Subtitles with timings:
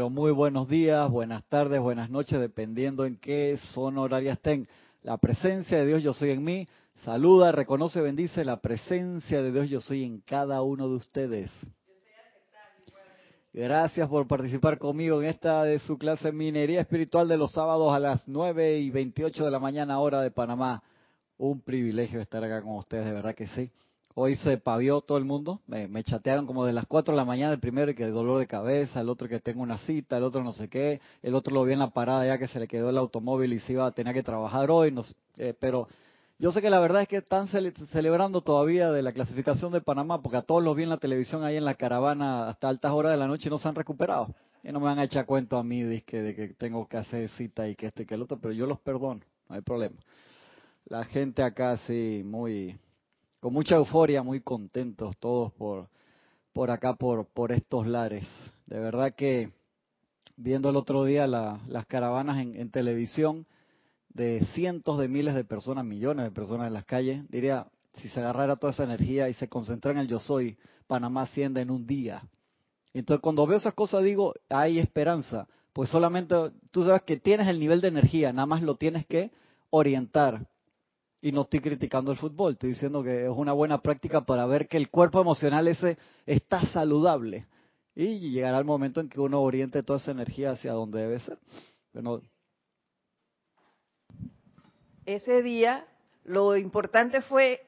[0.00, 4.66] Pero muy buenos días, buenas tardes, buenas noches, dependiendo en qué zona horaria estén.
[5.02, 6.66] La presencia de Dios yo soy en mí.
[7.04, 11.50] Saluda, reconoce, bendice la presencia de Dios yo soy en cada uno de ustedes.
[13.52, 17.98] Gracias por participar conmigo en esta de su clase Minería Espiritual de los sábados a
[17.98, 20.82] las 9 y 28 de la mañana hora de Panamá.
[21.36, 23.70] Un privilegio estar acá con ustedes, de verdad que sí.
[24.14, 27.52] Hoy se pavió todo el mundo, me, chatearon como de las 4 de la mañana,
[27.52, 30.52] el primero que dolor de cabeza, el otro que tengo una cita, el otro no
[30.52, 32.98] sé qué, el otro lo vi en la parada ya que se le quedó el
[32.98, 35.04] automóvil y se iba a tener que trabajar hoy, no,
[35.36, 35.86] eh, pero
[36.40, 40.22] yo sé que la verdad es que están celebrando todavía de la clasificación de Panamá,
[40.22, 43.12] porque a todos los vi en la televisión ahí en la caravana hasta altas horas
[43.12, 44.34] de la noche y no se han recuperado.
[44.64, 46.96] Y no me van a echar cuento a mí de que, de que tengo que
[46.96, 49.20] hacer cita y que esto y que el otro, pero yo los perdono,
[49.50, 49.96] no hay problema.
[50.86, 52.74] La gente acá sí, muy,
[53.40, 55.88] con mucha euforia, muy contentos todos por,
[56.52, 58.26] por acá, por, por estos lares.
[58.66, 59.50] De verdad que
[60.36, 63.46] viendo el otro día las caravanas en televisión,
[64.12, 68.20] de cientos de miles de personas, millones de personas en las calles, diría, si se
[68.20, 71.86] agarrara toda esa energía y se concentrara en el yo soy, Panamá asciende en un
[71.86, 72.22] día.
[72.92, 76.34] Entonces cuando veo esas cosas digo, hay esperanza, pues solamente
[76.72, 79.30] tú sabes que tienes el nivel de energía, nada más lo tienes que
[79.70, 80.46] orientar.
[81.22, 84.68] Y no estoy criticando el fútbol, estoy diciendo que es una buena práctica para ver
[84.68, 87.46] que el cuerpo emocional ese está saludable.
[87.94, 91.38] Y llegará el momento en que uno oriente toda esa energía hacia donde debe ser.
[91.92, 92.22] Bueno,
[95.04, 95.86] ese día
[96.24, 97.60] lo importante fue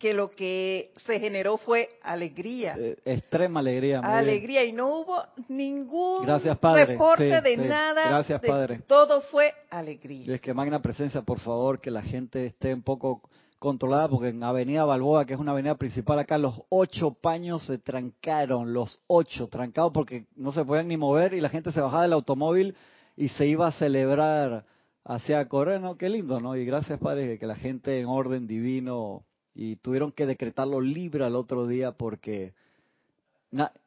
[0.00, 2.74] que lo que se generó fue alegría.
[2.78, 4.00] Eh, extrema alegría.
[4.00, 8.08] Alegría y no hubo ningún reporte de nada.
[8.08, 8.80] Gracias, Padre.
[8.86, 10.24] Todo fue alegría.
[10.26, 13.20] Y es que magna presencia, por favor, que la gente esté un poco
[13.58, 17.76] controlada, porque en Avenida Balboa, que es una avenida principal acá, los ocho paños se
[17.76, 22.04] trancaron, los ocho trancados porque no se podían ni mover y la gente se bajaba
[22.04, 22.74] del automóvil
[23.18, 24.64] y se iba a celebrar
[25.04, 25.98] hacia correr, ¿no?
[25.98, 26.56] Qué lindo, ¿no?
[26.56, 31.36] Y gracias, Padre, que la gente en orden divino y tuvieron que decretarlo libre al
[31.36, 32.54] otro día porque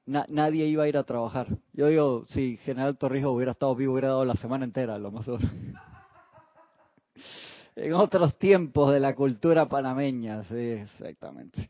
[0.05, 1.47] nadie iba a ir a trabajar.
[1.73, 5.27] Yo digo, si General Torrijos hubiera estado vivo, hubiera dado la semana entera, lo más
[7.75, 11.67] en otros tiempos de la cultura panameña, sí, exactamente.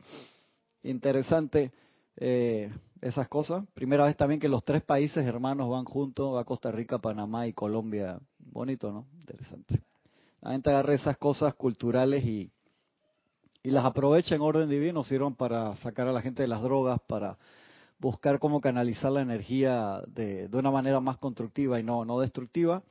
[0.83, 1.71] Interesante.
[2.17, 2.69] Eh,
[3.03, 3.65] esas cosas.
[3.73, 7.53] Primera vez también que los tres países hermanos van juntos, va Costa Rica, Panamá y
[7.53, 8.19] Colombia.
[8.39, 9.07] Bonito, ¿no?
[9.19, 9.81] Interesante.
[10.41, 12.51] La gente agarra esas cosas culturales y,
[13.63, 16.99] y las aprovecha en orden divino, sirven para sacar a la gente de las drogas,
[17.07, 17.37] para
[17.97, 22.83] buscar cómo canalizar la energía de, una manera más constructiva y no, no destructiva,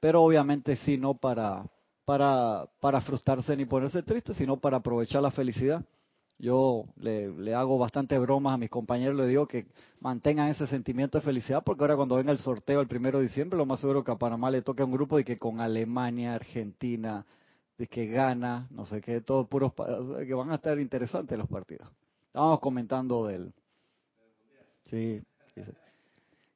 [0.00, 1.64] pero obviamente sí, no para,
[2.04, 5.84] para, para frustrarse ni ponerse triste, sino para aprovechar la felicidad.
[6.40, 9.66] Yo le, hago bastante bromas a mis compañeros, le digo que
[10.00, 13.56] mantengan ese sentimiento de felicidad, porque ahora cuando venga el sorteo el primero de diciembre,
[13.56, 17.24] lo más seguro que a Panamá le toque un grupo y que con Alemania, Argentina,
[17.78, 21.88] de que gana, no sé qué, todos puros, que van a estar interesantes los partidos.
[22.26, 23.52] Estábamos comentando del...
[24.86, 25.22] Sí,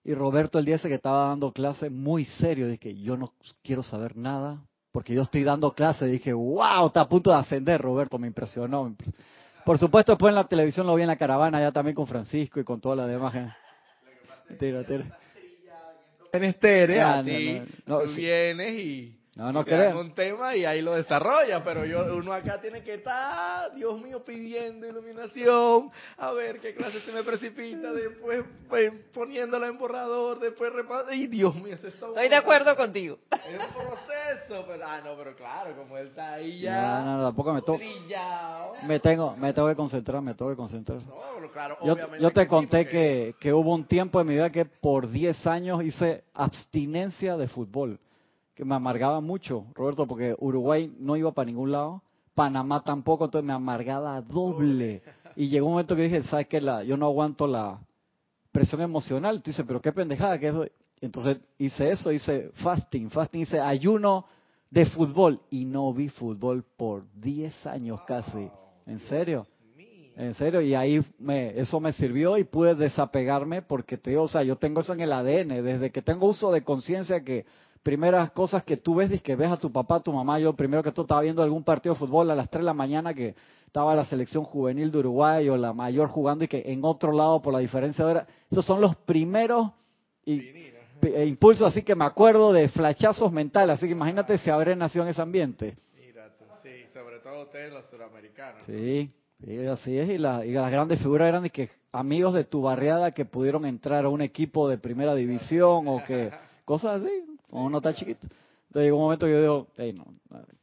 [0.05, 3.85] Y Roberto el día ese que estaba dando clase, muy serio, dije, yo no quiero
[3.85, 8.19] saber nada, porque yo estoy dando clase, dije, wow, está a punto de ascender, Roberto,
[8.19, 8.95] me impresionó.
[9.65, 12.59] Por supuesto, después en la televisión lo vi en la caravana, ya también con Francisco
[12.59, 13.55] y con toda la demás gente.
[14.59, 15.19] Tira, tira.
[16.33, 17.23] En estéreo, ah,
[17.87, 19.99] no, vienes y no, no creo.
[19.99, 24.23] un tema y ahí lo desarrolla, pero yo uno acá tiene que estar, Dios mío,
[24.23, 30.71] pidiendo iluminación, a ver qué clase se me precipita, después pues, poniéndola en borrador, después
[30.75, 33.19] repasando, y Dios mío, está Estoy de acuerdo contigo.
[33.31, 37.01] Es un proceso, pero ah, no, pero claro, como él está ahí ya.
[37.01, 37.83] No, no, tampoco me toca.
[38.87, 40.99] Me tengo, me tengo que concentrar, me tengo que concentrar.
[40.99, 44.67] No, claro, yo, yo te conté que, que hubo un tiempo en mi vida que
[44.67, 47.99] por 10 años hice abstinencia de fútbol
[48.55, 52.03] que me amargaba mucho, Roberto, porque Uruguay no iba para ningún lado,
[52.35, 55.03] Panamá tampoco, entonces me amargaba doble.
[55.37, 56.61] Y llegó un momento que dije, ¿sabes qué?
[56.61, 57.81] La, yo no aguanto la
[58.51, 59.43] presión emocional.
[59.43, 60.55] Tú dices, pero qué pendejada que es.
[61.01, 64.27] Entonces hice eso, hice fasting, fasting, hice ayuno
[64.71, 68.49] de fútbol y no vi fútbol por 10 años casi.
[68.87, 69.47] ¿En serio?
[70.15, 74.43] En serio, y ahí me, eso me sirvió y pude desapegarme porque te o sea,
[74.43, 77.47] yo tengo eso en el ADN, desde que tengo uso de conciencia que
[77.83, 80.83] primeras cosas que tú ves, es que ves a tu papá, tu mamá, yo primero
[80.83, 83.35] que todo estaba viendo algún partido de fútbol a las 3 de la mañana que
[83.67, 87.41] estaba la selección juvenil de Uruguay o la mayor jugando y que en otro lado
[87.43, 89.71] por la diferencia de hora, esos son los primeros
[90.25, 95.05] e impulsos, así que me acuerdo de flachazos mentales, así que imagínate si habré nacido
[95.05, 95.77] en ese ambiente.
[96.63, 98.63] sí, sobre todo ustedes los suramericanos.
[98.65, 99.11] Sí,
[99.45, 102.63] Sí, así es, y, la- y las grandes figuras eran de que amigos de tu
[102.63, 106.31] barriada que pudieron entrar a un equipo de primera división o que
[106.65, 107.11] cosas así,
[107.53, 108.27] cuando uno está chiquito.
[108.69, 110.07] Entonces llegó un momento que yo digo, hey, no,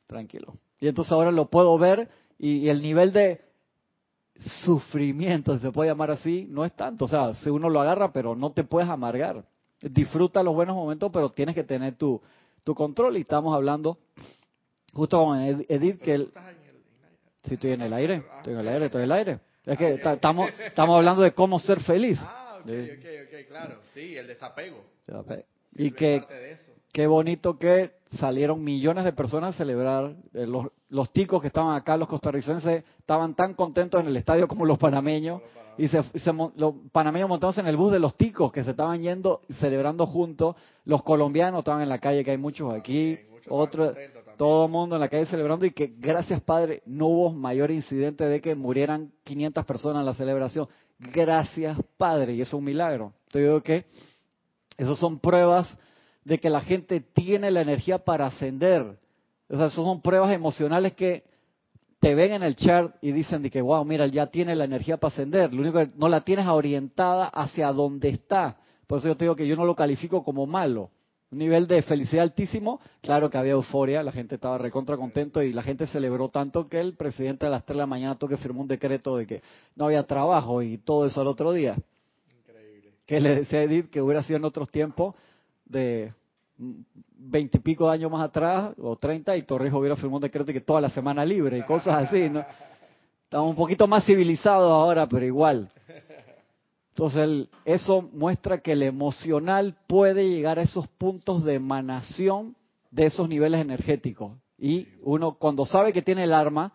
[0.07, 0.55] tranquilo.
[0.79, 2.09] Y entonces ahora lo puedo ver
[2.39, 3.41] y, y el nivel de
[4.63, 7.05] sufrimiento, si se puede llamar así, no es tanto.
[7.05, 9.43] O sea, si uno lo agarra, pero no te puedes amargar.
[9.81, 12.21] Disfruta los buenos momentos, pero tienes que tener tu,
[12.63, 13.17] tu control.
[13.17, 13.97] Y estamos hablando
[14.93, 16.31] justo con Ed- Edith, que él,
[17.43, 19.39] si estoy en el aire, estoy en el aire, estoy en el aire.
[19.65, 22.17] Es que ta- estamos, estamos hablando de cómo ser feliz.
[22.21, 22.89] Ah, ok, Sí.
[22.91, 23.79] ok, ok, claro.
[23.93, 24.83] Sí, el desapego.
[25.75, 26.71] Y que parte de eso.
[26.91, 30.15] Qué bonito que salieron millones de personas a celebrar.
[30.33, 34.47] eh, los, los ticos que estaban acá, los costarricenses, estaban tan contentos en el estadio
[34.47, 35.41] como los panameños.
[35.77, 39.01] Y se, se los panameños montados en el bus de los ticos que se estaban
[39.01, 40.55] yendo, celebrando juntos.
[40.83, 43.15] Los colombianos estaban en la calle, que hay muchos aquí.
[43.15, 43.95] También, muchos Otros,
[44.35, 45.65] todo el mundo en la calle celebrando.
[45.65, 50.13] Y que gracias, Padre, no hubo mayor incidente de que murieran 500 personas en la
[50.15, 50.67] celebración.
[50.97, 52.33] Gracias, Padre.
[52.33, 53.13] Y eso es un milagro.
[53.31, 53.85] Te digo que
[54.75, 55.77] esas son pruebas
[56.23, 58.81] de que la gente tiene la energía para ascender.
[59.49, 61.23] O sea, esas son pruebas emocionales que
[61.99, 64.97] te ven en el chart y dicen de que, wow, mira, ya tiene la energía
[64.97, 65.53] para ascender.
[65.53, 68.57] Lo único que no la tienes orientada hacia donde está.
[68.87, 70.91] Por eso yo te digo que yo no lo califico como malo.
[71.31, 75.53] Un nivel de felicidad altísimo, claro que había euforia, la gente estaba recontra contento y
[75.53, 78.37] la gente celebró tanto que el presidente a las 3 de la mañana tuvo que
[78.37, 79.43] firmó un decreto de que
[79.75, 81.77] no había trabajo y todo eso al otro día
[82.35, 82.93] Increíble.
[83.05, 85.13] que le decía a Edith que hubiera sido en otros tiempos
[85.69, 86.13] de
[87.17, 90.81] veintipico de años más atrás o treinta y Torrijos hubiera firmado un decreto que toda
[90.81, 92.43] la semana libre y cosas así, ¿no?
[93.23, 95.71] Estamos un poquito más civilizados ahora, pero igual.
[96.89, 102.55] Entonces, eso muestra que el emocional puede llegar a esos puntos de emanación
[102.91, 104.33] de esos niveles energéticos.
[104.57, 106.73] Y uno, cuando sabe que tiene el arma,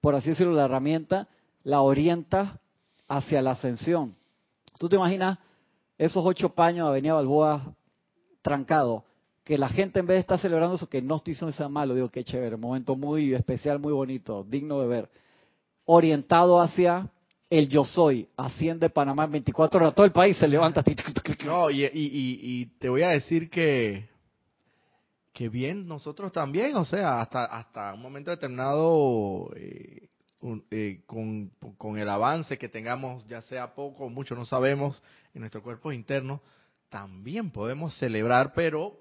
[0.00, 1.28] por así decirlo, la herramienta,
[1.64, 2.60] la orienta
[3.08, 4.14] hacia la ascensión.
[4.78, 5.38] ¿Tú te imaginas
[5.98, 7.74] esos ocho paños de Avenida Balboa
[8.46, 9.02] trancados?
[9.44, 11.94] Que la gente en vez de estar celebrando eso, que no estoy diciendo sea malo,
[11.94, 15.08] digo que chévere, momento muy especial, muy bonito, digno de ver,
[15.84, 17.08] orientado hacia
[17.50, 20.82] el yo soy, asciende Panamá en 24 horas, todo el país se levanta.
[21.44, 24.08] No, y, y, y, te voy a decir que,
[25.32, 30.08] que bien, nosotros también, o sea, hasta, hasta un momento determinado, eh,
[30.40, 35.00] un- eh, con, con el avance que tengamos, ya sea poco o mucho, no sabemos,
[35.34, 36.40] en nuestros cuerpos internos,
[36.88, 38.96] también podemos celebrar, pero,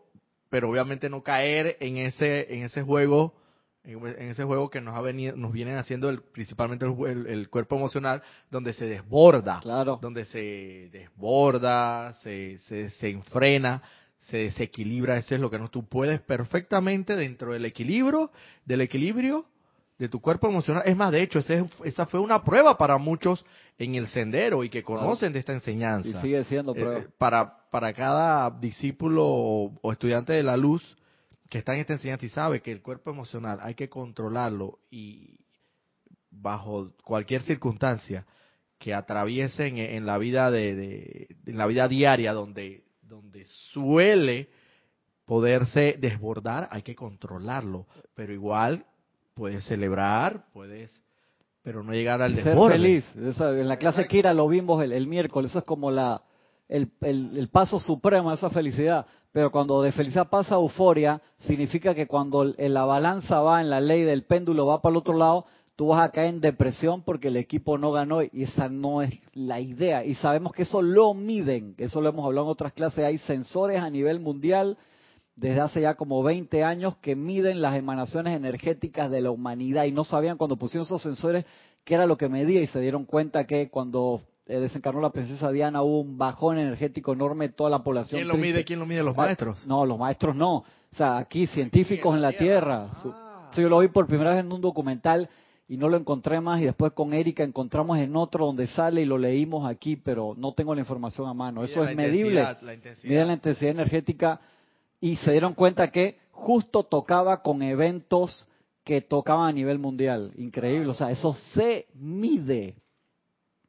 [0.49, 3.35] pero obviamente no caer en ese, en ese juego,
[3.83, 7.49] en, ese juego que nos ha venido, nos vienen haciendo el, principalmente el, el- el
[7.49, 13.81] cuerpo emocional, donde se desborda Claro, donde se desborda, se, se, se enfrena,
[14.21, 18.31] se desequilibra, eso es lo que no tú puedes perfectamente dentro del equilibrio,
[18.65, 19.45] del equilibrio
[19.97, 20.83] de tu cuerpo emocional.
[20.85, 23.45] Es más, de hecho, ese es- esa fue una prueba para muchos
[23.77, 26.09] en el sendero y que conocen de esta enseñanza.
[26.09, 26.99] y sigue siendo Eh, prueba.
[26.99, 30.97] eh, para, para cada discípulo o, o estudiante de la luz
[31.49, 35.39] que está en esta enseñanza y sabe que el cuerpo emocional hay que controlarlo y
[36.31, 38.25] bajo cualquier circunstancia
[38.77, 44.49] que atraviesen en, en la vida de, de- en la vida diaria donde donde suele
[45.25, 48.85] poderse desbordar hay que controlarlo pero igual
[49.35, 50.91] puedes celebrar puedes
[51.61, 53.15] pero no llegar al ser desborde feliz.
[53.15, 56.21] Eso, en la clase Kira lo vimos el, el miércoles, eso es como la
[56.67, 59.05] el, el- el paso supremo de esa felicidad.
[59.31, 63.81] Pero cuando de felicidad pasa a euforia, significa que cuando la balanza va en la
[63.81, 65.45] ley del péndulo, va para el otro lado,
[65.75, 69.13] tú vas a caer en depresión porque el equipo no ganó y esa no es
[69.33, 70.05] la idea.
[70.05, 73.81] Y sabemos que eso lo miden, eso lo hemos hablado en otras clases, hay sensores
[73.81, 74.77] a nivel mundial
[75.35, 79.91] desde hace ya como 20 años que miden las emanaciones energéticas de la humanidad y
[79.91, 81.45] no sabían cuando pusieron esos sensores
[81.83, 85.51] qué era lo que medía y se dieron cuenta que cuando eh, desencarnó la princesa
[85.51, 88.19] Diana hubo un bajón energético enorme, toda la población.
[88.19, 88.47] quién lo triste.
[88.47, 90.57] mide quién lo mide los maestros No, los maestros no.
[90.57, 90.65] O
[90.97, 92.89] sea, aquí científicos en la Tierra.
[92.91, 93.51] Ah.
[93.55, 95.29] Yo lo vi por primera vez en un documental
[95.67, 99.05] y no lo encontré más y después con Erika encontramos en otro donde sale y
[99.05, 101.63] lo leímos aquí, pero no tengo la información a mano.
[101.63, 102.41] Eso es la medible.
[102.41, 103.27] intensidad, la intensidad.
[103.27, 104.39] La intensidad energética
[105.05, 108.49] y se dieron cuenta que justo tocaba con eventos
[108.83, 110.31] que tocaban a nivel mundial.
[110.35, 112.73] Increíble, o sea, eso se mide.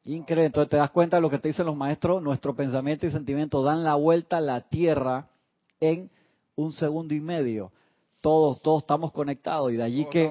[0.07, 3.11] Increíble, entonces te das cuenta de lo que te dicen los maestros, nuestro pensamiento y
[3.11, 5.29] sentimiento dan la vuelta a la Tierra
[5.79, 6.09] en
[6.55, 7.71] un segundo y medio.
[8.23, 10.27] Todos, todos estamos conectados y de allí Todos que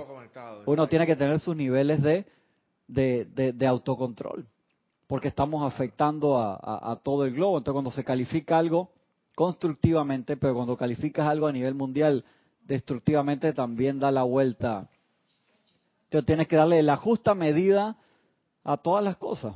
[0.66, 2.26] uno tiene que tener sus niveles de,
[2.88, 4.48] de, de- de autocontrol,
[5.06, 7.60] porque estamos afectando a, a- a todo el globo.
[7.60, 8.90] Entonces, cuando se califica algo
[9.36, 12.24] constructivamente, pero cuando calificas algo a nivel mundial
[12.64, 14.90] destructivamente, también da la vuelta.
[16.06, 17.98] Entonces, tienes que darle la justa medida
[18.64, 19.56] a todas las cosas.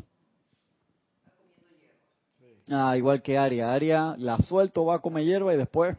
[2.70, 3.74] Ah, igual que Aria.
[3.74, 5.98] Aria la suelto, va a comer hierba y después...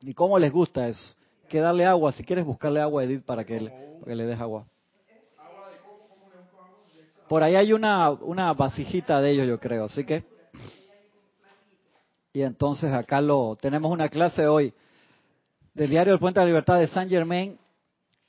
[0.00, 1.14] ¿Y cómo les gusta eso?
[1.48, 2.12] Que darle agua.
[2.12, 4.66] Si quieres buscarle agua a Edith para que le, para que le des agua.
[7.28, 9.84] Por ahí hay una, una vasijita de ellos, yo creo.
[9.84, 10.31] Así que...
[12.34, 14.72] Y entonces acá lo tenemos una clase hoy
[15.74, 17.58] del diario El Puente de la Libertad de Saint Germain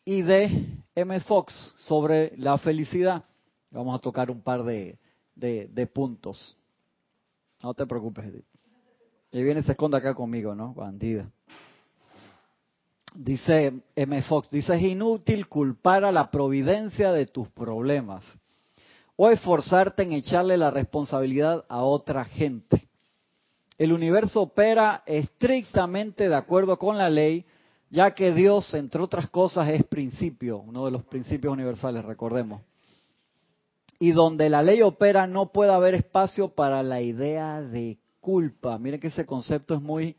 [0.04, 1.20] y de M.
[1.22, 3.24] Fox sobre la felicidad.
[3.72, 4.98] Vamos a tocar un par de,
[5.36, 6.58] de, puntos.
[7.62, 8.46] No te preocupes, Edith.
[9.32, 10.74] Y viene se esconde acá conmigo, ¿no?
[10.74, 11.32] Bandida.
[13.16, 14.22] Dice M.
[14.24, 18.26] Fox, dice, es inútil culpar a la providencia de tus problemas
[19.16, 22.90] o esforzarte en echarle la responsabilidad a otra gente.
[23.78, 27.46] El universo opera estrictamente de acuerdo con la ley,
[27.90, 32.62] ya que Dios, entre otras cosas, es principio, uno de los principios universales, recordemos.
[34.00, 38.78] Y donde la ley opera no puede haber espacio para la idea de culpa.
[38.78, 40.16] Miren que ese concepto es muy,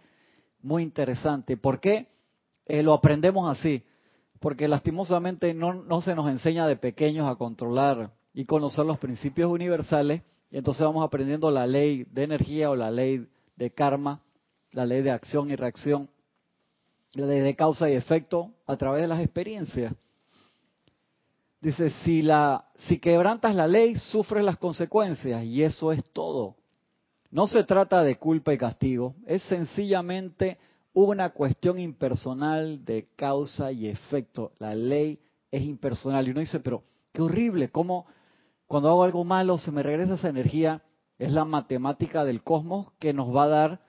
[0.62, 1.56] muy interesante.
[1.56, 2.08] ¿Por qué
[2.66, 3.82] eh, lo aprendemos así?
[4.40, 9.50] Porque lastimosamente no, no se nos enseña de pequeños a controlar y conocer los principios
[9.50, 10.22] universales.
[10.50, 14.22] Y entonces vamos aprendiendo la ley de energía o la ley de karma,
[14.72, 16.08] la ley de acción y reacción,
[17.14, 19.94] la ley de causa y efecto a través de las experiencias.
[21.60, 26.56] Dice, si, la, si quebrantas la ley, sufres las consecuencias y eso es todo.
[27.30, 30.58] No se trata de culpa y castigo, es sencillamente
[30.92, 34.52] una cuestión impersonal de causa y efecto.
[34.58, 35.18] La ley
[35.50, 38.06] es impersonal y uno dice, pero qué horrible, ¿cómo
[38.66, 40.82] cuando hago algo malo se me regresa esa energía?
[41.18, 43.80] Es la matemática del cosmos que nos va a dar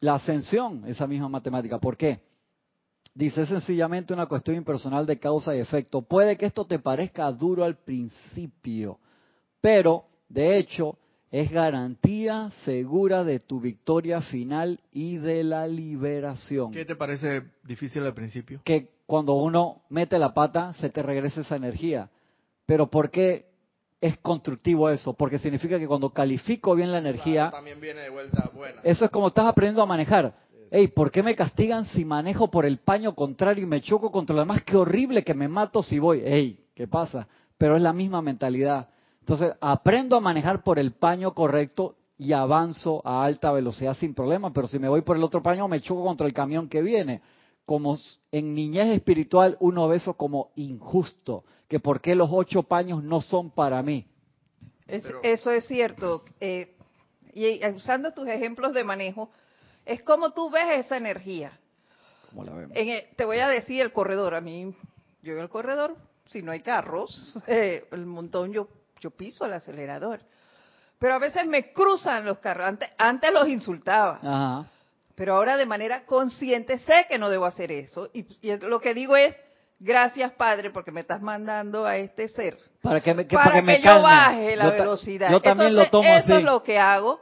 [0.00, 1.78] la ascensión, esa misma matemática.
[1.78, 2.20] ¿Por qué?
[3.14, 6.02] Dice sencillamente una cuestión impersonal de causa y efecto.
[6.02, 8.98] Puede que esto te parezca duro al principio,
[9.60, 10.98] pero de hecho
[11.30, 16.72] es garantía segura de tu victoria final y de la liberación.
[16.72, 18.60] ¿Qué te parece difícil al principio?
[18.64, 22.10] Que cuando uno mete la pata se te regrese esa energía.
[22.66, 23.46] Pero ¿por qué
[24.00, 28.50] es constructivo eso, porque significa que cuando califico bien la energía, también viene de vuelta
[28.54, 28.80] buena.
[28.82, 30.34] Eso es como estás aprendiendo a manejar.
[30.70, 34.34] Ey, ¿por qué me castigan si manejo por el paño contrario y me choco contra
[34.34, 34.64] lo demás?
[34.64, 36.20] Qué horrible que me mato si voy.
[36.24, 37.28] Ey, ¿qué pasa?
[37.56, 38.88] Pero es la misma mentalidad.
[39.20, 44.52] Entonces, aprendo a manejar por el paño correcto y avanzo a alta velocidad sin problema,
[44.52, 47.22] pero si me voy por el otro paño me choco contra el camión que viene.
[47.66, 47.98] Como
[48.32, 53.20] en niñez espiritual uno ve eso como injusto que por qué los ocho paños no
[53.20, 54.06] son para mí.
[54.86, 56.22] eso es cierto.
[56.40, 56.76] Eh,
[57.34, 59.30] y usando tus ejemplos de manejo,
[59.84, 61.58] es como tú ves esa energía.
[62.30, 62.76] ¿Cómo la vemos?
[63.16, 64.34] te voy a decir el corredor.
[64.34, 64.74] A mí,
[65.22, 65.96] yo en el corredor,
[66.28, 68.68] si no hay carros, eh, el montón yo,
[69.00, 70.20] yo piso el acelerador.
[70.98, 72.66] Pero a veces me cruzan los carros.
[72.68, 74.18] Antes, antes los insultaba.
[74.22, 74.70] Ajá.
[75.16, 78.10] Pero ahora de manera consciente sé que no debo hacer eso.
[78.12, 78.26] y
[78.58, 79.34] lo que digo es,
[79.78, 82.56] Gracias, Padre, porque me estás mandando a este ser.
[82.80, 85.30] Para que, me, para que, yo baje la velocidad.
[85.30, 86.32] Yo también lo tomo eso así.
[86.32, 87.20] es lo que hago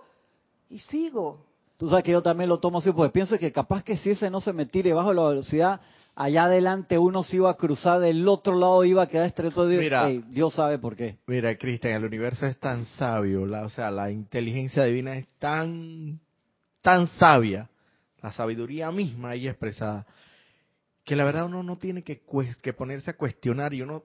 [0.71, 1.45] y sigo.
[1.77, 4.31] Tú sabes que yo también lo tomo así, porque pienso que capaz que si ese
[4.31, 5.81] no se me tire bajo la velocidad,
[6.15, 9.65] allá adelante uno se iba a cruzar, del otro lado iba a quedar estrecho.
[9.65, 11.17] Mira, Dios sabe por qué.
[11.27, 16.21] Mira, Cristian, el universo es tan sabio, la, o sea, la inteligencia divina es tan,
[16.83, 17.69] tan sabia,
[18.25, 20.07] la sabiduría misma ahí expresada
[21.05, 22.23] que la verdad uno no tiene que,
[22.73, 24.03] ponerse a cuestionar y uno,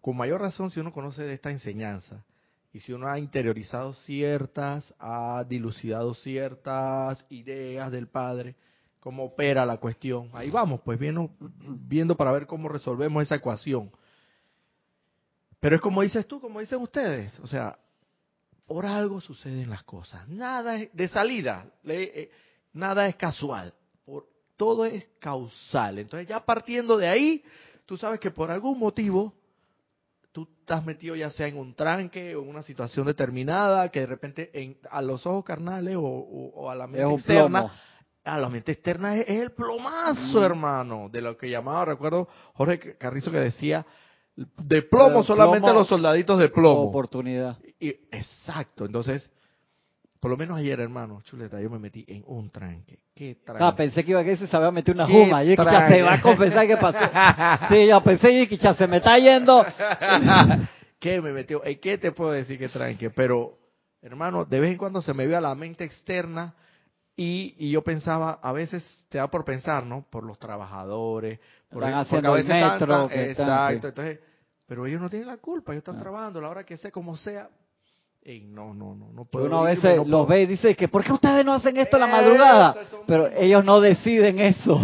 [0.00, 2.24] con mayor razón si uno conoce de esta enseñanza
[2.72, 8.54] y si uno ha interiorizado ciertas, ha dilucidado ciertas ideas del Padre,
[9.00, 10.30] cómo opera la cuestión.
[10.34, 13.90] Ahí vamos, pues viendo, viendo para ver cómo resolvemos esa ecuación.
[15.58, 17.76] Pero es como dices tú, como dicen ustedes, o sea,
[18.64, 20.28] por algo suceden las cosas.
[20.28, 22.30] Nada de salida, eh,
[22.72, 23.74] nada es casual
[24.58, 25.98] todo es causal.
[25.98, 27.42] Entonces ya partiendo de ahí,
[27.86, 29.32] tú sabes que por algún motivo
[30.32, 34.06] tú estás metido ya sea en un tranque o en una situación determinada que de
[34.06, 37.72] repente en, a los ojos carnales o, a la mente externa,
[38.24, 43.30] a la mente externa es, el plomazo, hermano, de lo que llamaba, recuerdo Jorge Carrizo
[43.30, 43.86] que decía,
[44.36, 46.82] de plomo solamente los soldaditos de plomo.
[46.82, 47.58] Oportunidad.
[47.80, 49.30] Y, exacto, entonces
[50.20, 52.98] por lo menos ayer, hermano, chuleta, yo me metí en un tranque.
[53.14, 53.64] ¿Qué tranque?
[53.64, 55.44] Ah, pensé que iba a que se había metido una juma.
[55.44, 56.98] Y ya se va a confesar qué pasó.
[57.68, 59.64] sí, yo pensé que ya se me está yendo.
[60.98, 61.62] ¿Qué me metió?
[61.80, 63.10] ¿Qué te puedo decir que tranque?
[63.10, 63.58] Pero,
[64.02, 66.54] hermano, de vez en cuando se me ve a la mente externa
[67.16, 70.06] y, y yo pensaba, a veces te da por pensar, ¿no?
[70.10, 71.38] Por los trabajadores,
[71.70, 73.08] por están haciendo el metro.
[73.10, 73.88] exacto.
[73.88, 74.18] Entonces,
[74.66, 76.02] pero ellos no tienen la culpa, ellos están No.
[76.02, 77.48] trabajando, la hora que sea, como sea.
[78.30, 79.46] Ey, no, no, no, no puedo.
[79.46, 81.74] uno a veces no los puedo- ve y dice que ¿por qué ustedes no hacen
[81.78, 82.76] esto a la madrugada?
[83.06, 84.78] Pero ellos no deciden eso.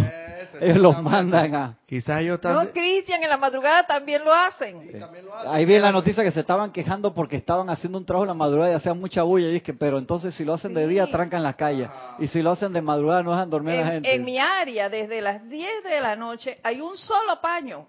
[0.59, 1.77] Ellos los mandan a...
[1.85, 2.53] Quizás ellos están...
[2.55, 4.97] No, Cristian, en la madrugada también lo hacen.
[4.99, 5.51] también lo hacen.
[5.51, 8.33] Ahí viene la noticia que se estaban quejando porque estaban haciendo un trabajo en la
[8.35, 9.49] madrugada y hacían mucha bulla.
[9.49, 10.89] Y es que, pero entonces si lo hacen de Sí.
[10.91, 11.89] día, trancan las calles.
[12.19, 14.15] Y si lo hacen de madrugada, no dejan dormir a la En, gente.
[14.15, 17.87] en mi área, desde las 10 de la noche, hay un solo paño.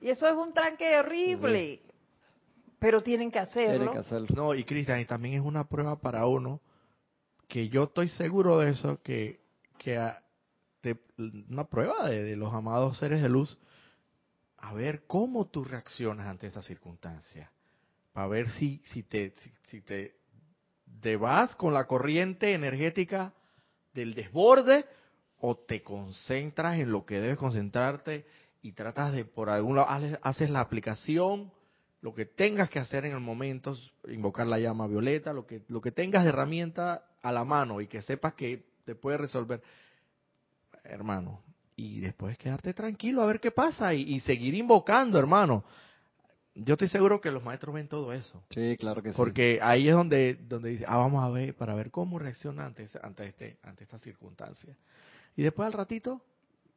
[0.00, 1.80] Y eso es un tranque horrible.
[2.84, 3.70] Pero tienen que hacerlo.
[3.78, 4.26] Tienen que hacerlo.
[4.34, 6.60] No, y Cristian, y también es una prueba para uno
[7.48, 9.40] que yo estoy seguro de eso, que,
[9.78, 10.22] que a-
[11.48, 13.56] una prueba de, de los amados seres de luz,
[14.58, 17.50] a ver cómo tú reaccionas ante esa circunstancia,
[18.12, 20.16] para ver si, si te, si, si te,
[21.00, 23.32] te vas con la corriente energética
[23.94, 24.84] del desborde
[25.40, 28.26] o te concentras en lo que debes concentrarte
[28.60, 29.88] y tratas de por algún lado
[30.20, 31.50] haces la aplicación
[32.04, 33.74] lo que tengas que hacer en el momento
[34.08, 37.86] invocar la llama violeta lo que lo que tengas de herramienta a la mano y
[37.86, 39.62] que sepas que te puede resolver
[40.82, 41.40] hermano
[41.76, 45.64] y después quedarte tranquilo a ver qué pasa y, y seguir invocando hermano
[46.54, 49.16] yo estoy seguro que los maestros ven todo eso Sí, claro que sí.
[49.16, 52.86] porque ahí es donde, donde dice, ah, vamos a ver, para ver cómo reacciona ante,
[53.02, 54.76] ante, este, ante esta circunstancia.
[55.36, 56.20] Y después al ratito,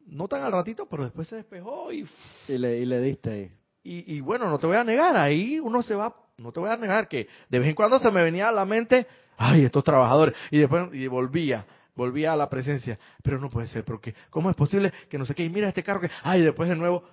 [0.08, 2.08] no tan al ratito, pero después se despejó y,
[2.48, 3.52] Y le, y le diste ahí.
[3.84, 6.70] Y, y bueno, no te voy a negar, ahí uno se va, no te voy
[6.70, 9.08] a negar que de vez en cuando se me venía a la mente,
[9.38, 11.66] ay, estos trabajadores, y después y volvía,
[11.96, 15.34] volvía a la presencia, pero no puede ser, porque ¿cómo es posible que no sé
[15.34, 17.04] qué, y mira este carro que, ay, después de nuevo,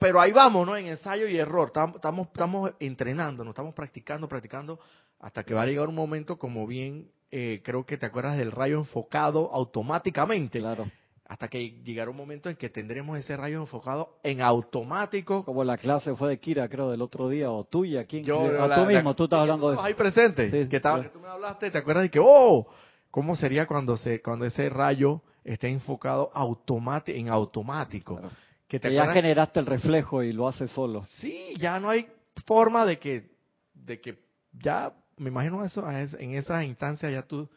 [0.00, 0.74] pero ahí vamos, ¿no?
[0.78, 1.66] En ensayo y error.
[1.68, 4.80] Estamos, estamos, estamos entrenando, nos estamos practicando, practicando,
[5.18, 8.50] hasta que va a llegar un momento, como bien eh, creo que te acuerdas del
[8.50, 10.58] rayo enfocado automáticamente.
[10.58, 10.90] Claro.
[11.30, 15.44] Hasta que llegará un momento en que tendremos ese rayo enfocado en automático.
[15.44, 18.04] Como la clase fue de Kira, creo, del otro día, o tuya.
[18.04, 18.24] ¿Quién?
[18.24, 19.82] Yo, o la- tú la- mismo, tú estás hablando de eso.
[19.84, 22.66] ahí presentes, Sí, que, estaba, que tú me hablaste, ¿te acuerdas de que, oh,
[23.12, 28.16] cómo sería cuando se cuando ese rayo esté enfocado automático, en automático?
[28.16, 28.34] Claro.
[28.66, 31.04] Que te Que ya generaste el reflejo y lo hace solo.
[31.04, 32.08] Sí, ya no hay
[32.44, 33.30] forma de que,
[33.74, 34.18] de que
[34.52, 37.48] ya, me imagino eso, en esas instancias ya tú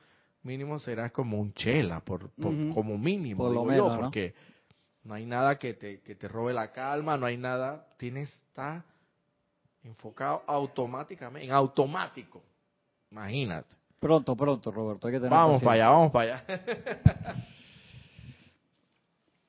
[0.43, 4.01] mínimo serás como un chela, por, por- como mínimo, Por lo digo yo, menos, ¿no?
[4.03, 4.33] porque
[5.03, 8.83] no hay nada que te, que te robe la calma, no hay nada, tienes, está
[9.83, 12.41] enfocado automáticamente, en automático,
[13.11, 13.75] imagínate.
[13.99, 15.07] Pronto, pronto, Roberto.
[15.07, 15.65] Hay que tener Vamos paciencia.
[15.65, 17.35] para allá, vamos para allá.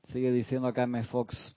[0.05, 1.03] Sigue diciendo acá M.
[1.05, 1.57] Fox.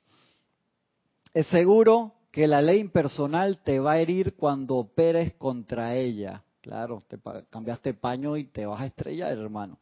[1.34, 6.44] Es seguro que la ley impersonal te va a herir cuando operes contra ella.
[6.68, 7.18] Claro, te
[7.50, 9.78] cambiaste paño y te vas a estrellar, hermano.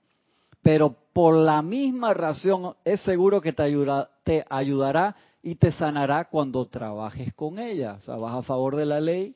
[0.62, 6.26] Pero por la misma razón es seguro que te, ayuda- te ayudará y te sanará
[6.26, 7.95] cuando trabajes con ella.
[7.95, 9.36] O sea, vas a favor de la ley.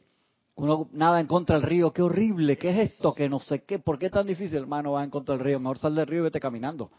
[0.58, 3.80] Uno, nada en contra del río, qué horrible, qué es esto, que no sé qué,
[3.80, 4.92] ¿por qué es tan difícil, hermano?
[4.92, 6.92] Va en contra del río, mejor sal del río y vete caminando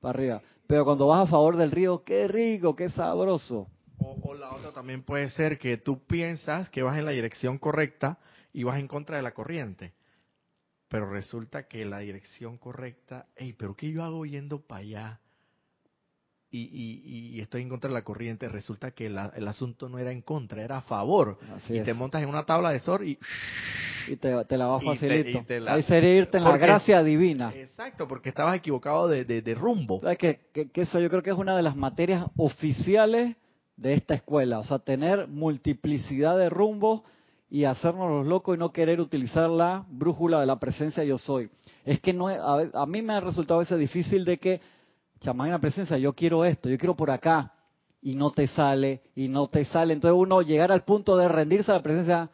[0.00, 0.42] para arriba.
[0.66, 3.66] Pero cuando vas a favor del río, qué rico, qué sabroso.
[3.98, 7.58] O, o la otra también puede ser que tú piensas que vas en la dirección
[7.58, 8.18] correcta
[8.54, 9.92] y vas en contra de la corriente.
[10.88, 15.20] Pero resulta que la dirección correcta, hey, pero ¿qué yo hago yendo para allá?
[16.50, 18.48] Y, y, y estoy en contra de la corriente.
[18.48, 21.38] Resulta que la- el asunto no era en contra, era a favor.
[21.54, 21.84] Así y es.
[21.84, 23.18] te montas en una tabla de SOR y...
[24.08, 25.38] Y te, te la va Y te- facilito.
[25.40, 27.52] y te la- Ahí sería irte en la gracia divina.
[27.54, 30.00] Exacto, porque estabas equivocado de, de, de rumbo.
[30.00, 30.40] ¿Sabes que
[30.72, 33.36] eso yo creo que es una de las materias oficiales
[33.76, 34.58] de esta escuela.
[34.60, 37.02] O sea, tener multiplicidad de rumbos
[37.50, 41.50] y hacernos los locos y no querer utilizar la brújula de la presencia yo soy.
[41.84, 44.60] Es que no es- a, a mí me ha resultado a veces difícil de que,
[45.20, 47.52] chamagna presencia, yo quiero esto, yo quiero por acá,
[48.00, 49.92] y no te sale, y no te sale.
[49.94, 52.30] Entonces uno llegar al punto de rendirse a la presencia,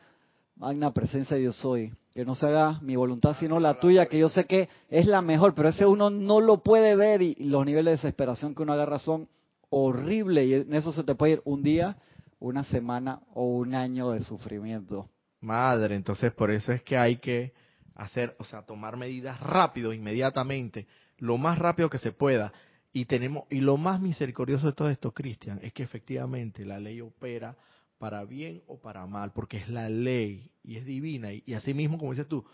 [0.56, 1.92] magna presencia yo soy.
[2.12, 5.20] Que no se haga mi voluntad sino la tuya, que yo sé que es la
[5.20, 8.62] mejor, pero ese uno no lo puede ver y, y los niveles de desesperación que
[8.62, 9.26] uno agarra son
[9.70, 11.96] horribles y en eso se te puede ir un día,
[12.44, 15.08] una semana o un año de sufrimiento.
[15.40, 17.52] Madre, entonces por eso es que hay que
[17.94, 20.86] hacer, o sea, tomar medidas rápido, inmediatamente,
[21.18, 22.52] lo más rápido que se pueda.
[22.92, 27.00] Y tenemos, y lo más misericordioso de todo esto, Cristian, es que efectivamente la ley
[27.00, 27.56] opera
[27.98, 31.32] para bien o para mal, porque es la ley y es divina.
[31.32, 32.44] Y, y así mismo, como dices tú,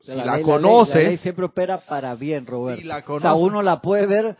[0.00, 2.84] si la, ley- conoces, la ley siempre opera para bien, Roberto.
[2.84, 4.36] la o sea, conoces- uno la puede ver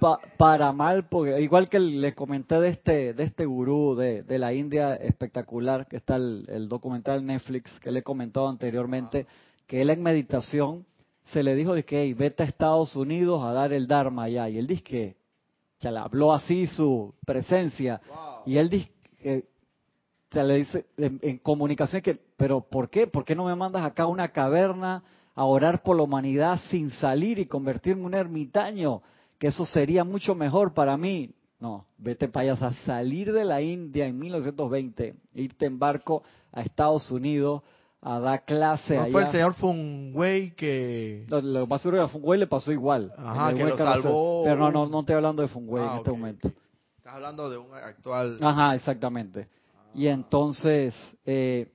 [0.00, 4.38] pa- para mal, porque igual que le comenté de este de este gurú de, de
[4.38, 9.26] la India espectacular, que está el, el documental Netflix que le he comentado anteriormente,
[9.66, 10.84] que él en meditación
[11.32, 14.48] se le dijo de que "Hey, vete a Estados Unidos a dar el Dharma allá.
[14.48, 15.16] Y él dice que,
[15.80, 18.00] le habló así su presencia.
[18.46, 18.90] Y él dice
[19.22, 19.44] que
[20.28, 23.06] te le dice en, en comunicación que, pero ¿por qué?
[23.06, 25.02] ¿Por qué no me mandas acá a una caverna
[25.34, 29.02] a orar por la humanidad sin salir y convertirme en un ermitaño?
[29.38, 31.30] Que eso sería mucho mejor para mí.
[31.58, 36.22] No, vete para allá, a salir de la India en 1920, irte en barco
[36.52, 37.62] a Estados Unidos
[38.02, 39.12] a dar clase No allá.
[39.12, 41.24] fue el señor Fungwei que...
[41.30, 43.12] No, lo que pasó es que a Fungüey le pasó igual.
[43.16, 44.42] Ajá, que lo salvó.
[44.44, 46.48] Pero no, no, no estoy hablando de Fungüey Ah, en este momento.
[46.98, 48.36] Estás hablando de un actual...
[48.42, 49.48] Ajá, exactamente.
[49.94, 50.94] Y entonces,
[51.24, 51.72] eh,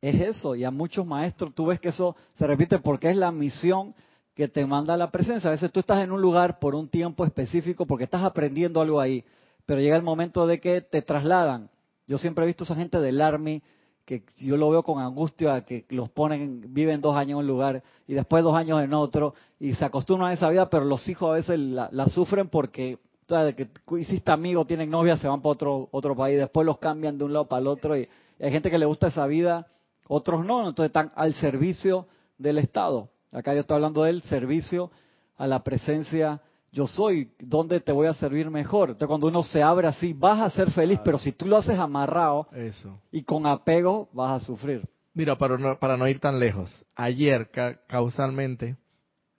[0.00, 3.30] es eso, y a muchos maestros tú ves que eso se repite porque es la
[3.30, 3.94] misión
[4.34, 5.48] que te manda la presencia.
[5.48, 9.00] A veces tú estás en un lugar por un tiempo específico porque estás aprendiendo algo
[9.00, 9.24] ahí,
[9.64, 11.70] pero llega el momento de que te trasladan.
[12.06, 13.62] Yo siempre he visto esa gente del Army
[14.04, 17.82] que yo lo veo con angustia, que los ponen, viven dos años en un lugar
[18.06, 21.30] y después dos años en otro y se acostumbran a esa vida, pero los hijos
[21.30, 23.54] a veces la, la sufren porque ¿sabes?
[23.54, 27.24] que hiciste amigos, tienen novia, se van para otro otro país, después los cambian de
[27.24, 28.06] un lado para el otro y
[28.38, 29.66] hay gente que le gusta esa vida,
[30.06, 33.08] otros no, entonces están al servicio del Estado.
[33.34, 34.90] Acá yo estoy hablando del servicio
[35.36, 36.40] a la presencia
[36.72, 38.88] yo soy, ¿dónde te voy a servir mejor?
[38.90, 41.78] Entonces cuando uno se abre así, vas a ser feliz, pero si tú lo haces
[41.78, 43.00] amarrado Eso.
[43.12, 44.82] y con apego, vas a sufrir.
[45.12, 48.76] Mira, para no, para no ir tan lejos, ayer ca- causalmente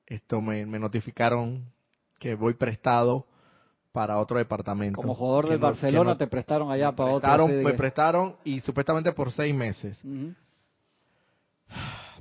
[0.08, 1.66] esto me, me notificaron
[2.20, 3.26] que voy prestado
[3.92, 5.02] para otro departamento.
[5.02, 7.20] Como jugador no- Barcelona no- te prestaron allá para otro.
[7.20, 10.02] prestaron, de me prestaron y supuestamente por seis meses.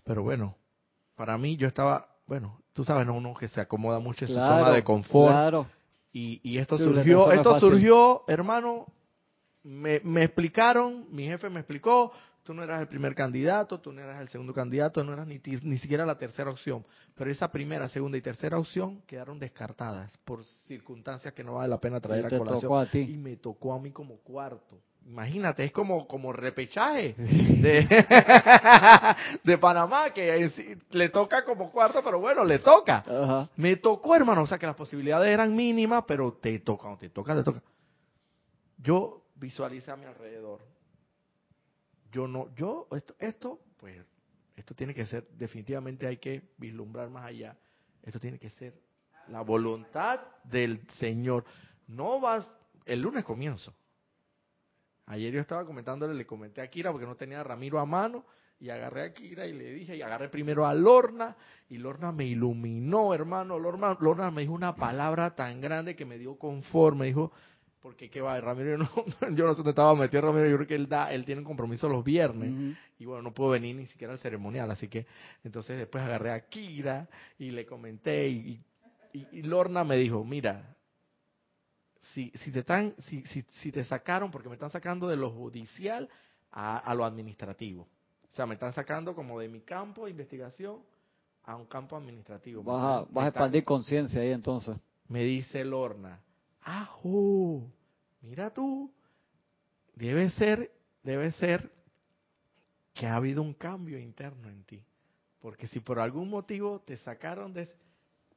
[0.04, 0.56] Pero bueno,
[1.16, 3.14] para mí yo estaba, bueno, tú sabes, ¿no?
[3.14, 5.32] uno que se acomoda mucho en su zona de confort.
[5.32, 5.66] Claro.
[6.12, 8.86] Y, y esto Sí, surgió, esto surgió, hermano,
[9.64, 12.12] me, me explicaron, mi jefe me explicó,
[12.44, 15.40] tú no eras el primer candidato, tú no eras el segundo candidato, no eras ni,
[15.62, 16.84] ni siquiera la tercera opción.
[17.16, 21.80] Pero esa primera, segunda y tercera opción quedaron descartadas por circunstancias que no vale la
[21.80, 22.60] pena traer Y a colación.
[22.60, 22.98] tocó a ti.
[23.00, 24.78] Y me tocó a mí como cuarto.
[25.06, 27.86] Imagínate, es como, como repechaje de,
[29.44, 30.50] de Panamá, que
[30.90, 33.48] le toca como cuarto, pero bueno, le toca.
[33.56, 37.34] Me tocó, hermano, o sea que las posibilidades eran mínimas, pero te toca, te toca,
[37.36, 37.62] te toca.
[38.78, 40.60] Yo visualicé a mi alrededor.
[42.10, 44.00] Yo no, yo, esto, esto, pues,
[44.56, 47.56] esto tiene que ser, definitivamente hay que vislumbrar más allá.
[48.02, 48.74] Esto tiene que ser
[49.28, 51.44] la voluntad del Señor.
[51.88, 52.50] No vas,
[52.86, 53.74] el lunes comienzo.
[55.06, 58.24] Ayer yo estaba comentándole, le comenté a Kira porque no tenía a Ramiro a mano
[58.58, 61.36] y agarré a Kira y le dije, y agarré primero a Lorna
[61.68, 63.58] y Lorna me iluminó, hermano.
[63.58, 67.32] Lorna, Lorna me dijo una palabra tan grande que me dio confort, me dijo,
[67.80, 68.88] porque qué va, Ramiro, yo no,
[69.36, 71.46] yo no sé dónde estaba metido Ramiro, yo creo que él da, él tiene un
[71.46, 72.52] compromiso los viernes
[72.98, 75.06] y bueno, no puedo venir ni siquiera al ceremonial, así que
[75.42, 78.58] entonces después agarré a Kira y le comenté y,
[79.12, 80.73] y- y Lorna me dijo, mira,
[82.14, 85.30] si, si te están, si, si, si te sacaron, porque me están sacando de lo
[85.30, 86.08] judicial
[86.52, 90.80] a, a lo administrativo, o sea, me están sacando como de mi campo de investigación
[91.42, 92.62] a un campo administrativo.
[92.62, 94.76] Me Vas a, vas expandir conciencia ahí entonces.
[95.08, 96.22] me dice Lorna,
[96.62, 97.62] ajo,
[98.22, 98.92] mira tú,
[99.94, 100.70] debe ser,
[101.02, 101.70] debe ser
[102.94, 104.82] que ha habido un cambio interno en ti.
[105.40, 107.68] Porque si por algún motivo te sacaron de...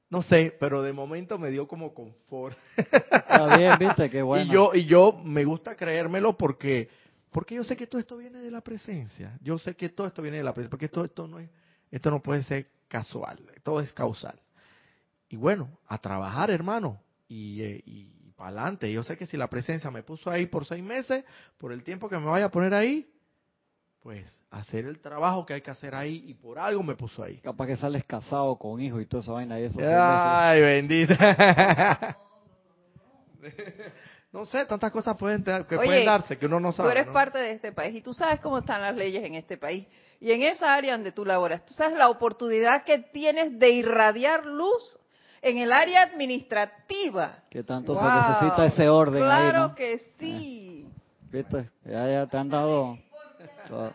[0.10, 2.58] No sé, pero de momento me dio como confort.
[2.78, 4.46] Está bien, viste, qué bueno.
[4.46, 6.90] Y yo y yo me gusta creérmelo porque
[7.32, 9.38] porque yo sé que todo esto viene de la presencia.
[9.42, 11.50] Yo sé que todo esto viene de la presencia, porque todo esto no es
[11.92, 14.40] esto no puede ser casual, todo es causal.
[15.30, 18.92] Y bueno, a trabajar, hermano, y, eh, y para adelante.
[18.92, 21.26] Yo sé que si la presencia me puso ahí por seis meses,
[21.58, 23.10] por el tiempo que me vaya a poner ahí,
[24.08, 27.40] pues hacer el trabajo que hay que hacer ahí y por algo me puso ahí.
[27.40, 29.82] Capaz que sales casado con hijos y toda esa vaina y eso.
[29.84, 32.18] Ay, bendita.
[34.32, 36.88] no sé, tantas cosas pueden, que Oye, pueden darse que uno no sabe.
[36.88, 37.12] Tú eres ¿no?
[37.12, 39.86] parte de este país y tú sabes cómo están las leyes en este país.
[40.22, 44.46] Y en esa área donde tú laboras, tú sabes la oportunidad que tienes de irradiar
[44.46, 44.98] luz
[45.42, 47.40] en el área administrativa.
[47.50, 49.76] Que tanto se necesita ese orden ahí, Claro ¿no?
[49.76, 50.88] que sí.
[51.30, 51.70] ¿Viste?
[51.84, 52.98] Ya, ya te han dado...
[53.68, 53.92] todo.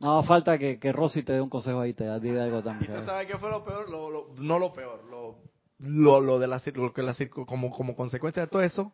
[0.00, 2.94] No, falta que, que Rosy te dé un consejo ahí, te diga algo ¿Y también.
[2.96, 3.90] tú sabes qué fue lo peor?
[3.90, 5.36] Lo, lo- no lo peor, lo,
[5.78, 7.14] lo, lo de la, lo que la
[7.46, 8.92] como, como consecuencia de todo eso,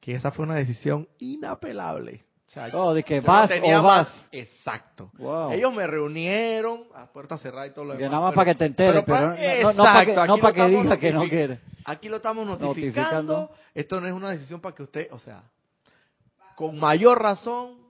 [0.00, 2.24] que esa fue una decisión inapelable.
[2.46, 3.82] O sea, Oh, de que yo no vas o vas.
[4.08, 5.10] más- Exacto.
[5.18, 5.52] Wow.
[5.52, 8.12] Ellos me reunieron a puerta cerrada y todo lo Que demás.
[8.12, 10.52] nada más pero- para que te enteres, pero, pa- no, no, para que, no para
[10.54, 11.60] que diga que no quiere.
[11.84, 13.32] Aquí lo estamos Notificando.
[13.32, 13.50] notificando.
[13.74, 15.42] Esto no es una decisión para que usted, o sea,
[16.54, 17.81] con mayor razón,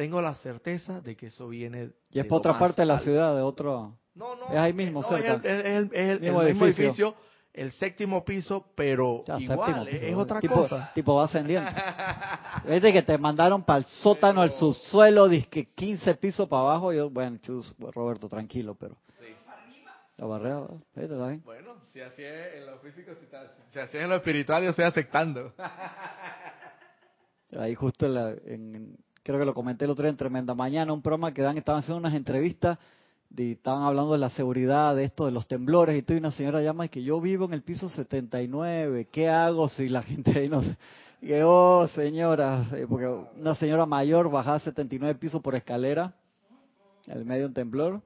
[0.00, 1.90] tengo la certeza de que eso viene.
[2.10, 3.98] Y es de por otra parte de la ciudad, de otro...
[4.14, 4.46] No, no.
[4.48, 5.34] Es ahí mismo, no, cerca.
[5.34, 6.84] Es el, es el- es el- el Mismo mismo edificio.
[6.86, 7.14] edificio.
[7.52, 10.90] el séptimo piso, pero Ya, igual, piso, es otra tipo, cosa.
[10.94, 11.68] Tipo va ascendiendo.
[12.66, 16.94] Viste que te mandaron para el sótano, el subsuelo, dizque 15 pisos para abajo.
[16.94, 18.96] Yo, bueno, chus, Roberto, tranquilo, pero.
[20.16, 20.62] La barrera,
[20.94, 21.14] ¿viste?
[21.44, 24.62] Bueno, si así es en lo físico, si, está- si así es en lo espiritual,
[24.64, 25.52] yo estoy aceptando.
[27.58, 30.92] Ahí justo en la- en- creo que lo comenté el otro día en Tremenda Mañana,
[30.92, 32.78] un programa que dan, estaban haciendo unas entrevistas
[33.36, 36.32] y estaban hablando de la seguridad, de esto, de los temblores, y tú y una
[36.32, 40.38] señora llama y que yo vivo en el piso 79, ¿qué hago si la gente
[40.38, 40.62] ahí no...
[41.20, 46.14] Que, oh, señora, eh, porque una señora mayor bajaba 79 pisos por escalera,
[47.10, 48.00] al medio de un temblor.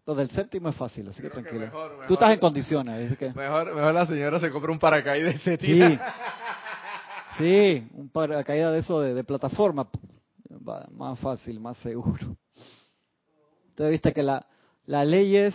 [0.00, 1.66] Entonces el séptimo es fácil, así que Creo que tranquilo.
[1.66, 3.20] mejor, Tú estás en condiciones.
[3.36, 5.88] Mejor, mejor la señora se compra un paracaídas y se tira.
[5.90, 5.98] sí,
[7.40, 9.88] un paracaídas de eso de, plataforma,
[10.90, 12.36] más fácil, más seguro.
[13.68, 14.46] Entonces viste que la,
[14.86, 15.54] la ley es,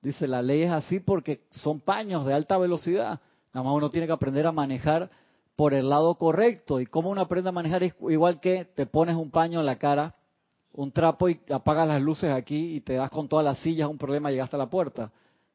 [0.00, 3.20] dice la ley es así porque son paños de alta velocidad.
[3.52, 5.10] Nada más uno tiene que aprender a manejar
[5.56, 6.80] por el lado correcto.
[6.80, 9.76] Y cómo uno aprende a manejar es igual que te pones un paño en la
[9.76, 10.14] cara,
[10.72, 13.98] un trapo y apagas las luces aquí y te das con todas las sillas, un
[13.98, 15.12] problema, llegaste a la puerta.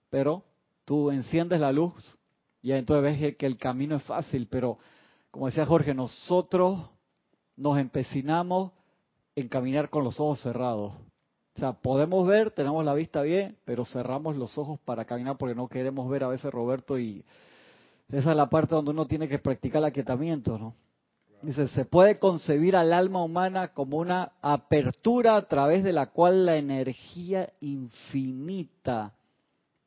[0.10, 0.44] Pero
[0.86, 1.94] tú enciendes la luz
[2.62, 4.48] y entonces ves que el camino es fácil.
[4.50, 4.78] Pero,
[5.32, 6.90] como decía Jorge, nosotros
[7.56, 8.72] nos empecinamos
[9.36, 10.94] en caminar con los ojos cerrados.
[11.56, 15.56] O sea, podemos ver, tenemos la vista bien, pero cerramos los ojos para caminar porque
[15.56, 17.26] no queremos ver a veces Roberto y
[18.10, 20.74] esa es la parte donde uno tiene que practicar el aquietamiento, ¿no?
[21.42, 26.46] Dice, se puede concebir al alma humana como una apertura a través de la cual
[26.46, 29.14] la energía infinita,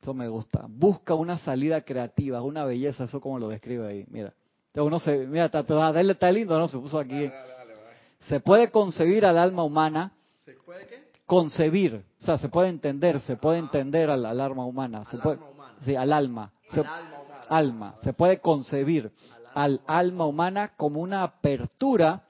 [0.01, 4.33] eso me gusta, busca una salida creativa, una belleza, eso como lo describe ahí, mira.
[4.73, 6.67] Entonces uno se, mira, está, está- está lindo, ¿no?
[6.67, 7.29] Se puso aquí.
[8.27, 11.03] Se puede concebir al alma humana ¿Se puede qué?
[11.27, 15.21] concebir, o sea, se puede entender, se puede entender al, al alma humana, se Al
[15.21, 15.75] puede, alma humana.
[15.85, 17.45] sí, al alma, se, Al alma humana.
[17.49, 19.11] alma, se puede concebir
[19.53, 22.23] al alma humana como una apertura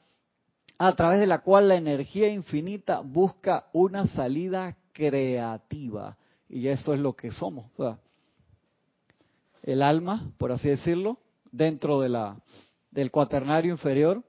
[0.77, 6.17] a través de la cual la energía infinita busca una salida creativa
[6.49, 7.99] y eso es lo que somos, o sea,
[9.61, 11.17] el alma, por así decirlo,
[11.53, 12.35] dentro de la
[12.91, 14.21] del cuaternario inferior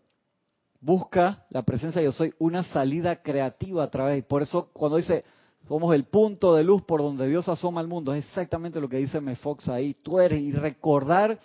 [0.81, 4.19] busca la presencia de yo soy una salida creativa a través.
[4.19, 5.25] Y por eso cuando dice
[5.67, 8.99] somos el punto de luz por donde Dios asoma al mundo, es exactamente lo que
[8.99, 9.95] dice Mefox ahí.
[9.95, 11.39] Tú eres y recordar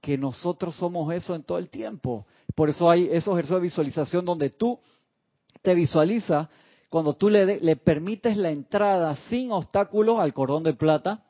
[0.00, 2.26] que nosotros somos eso en todo el tiempo.
[2.56, 4.78] Por eso hay esos ejercicios de visualización donde tú
[5.62, 6.48] te visualizas
[6.88, 11.22] cuando tú le, de- le permites la entrada sin obstáculos al cordón de plata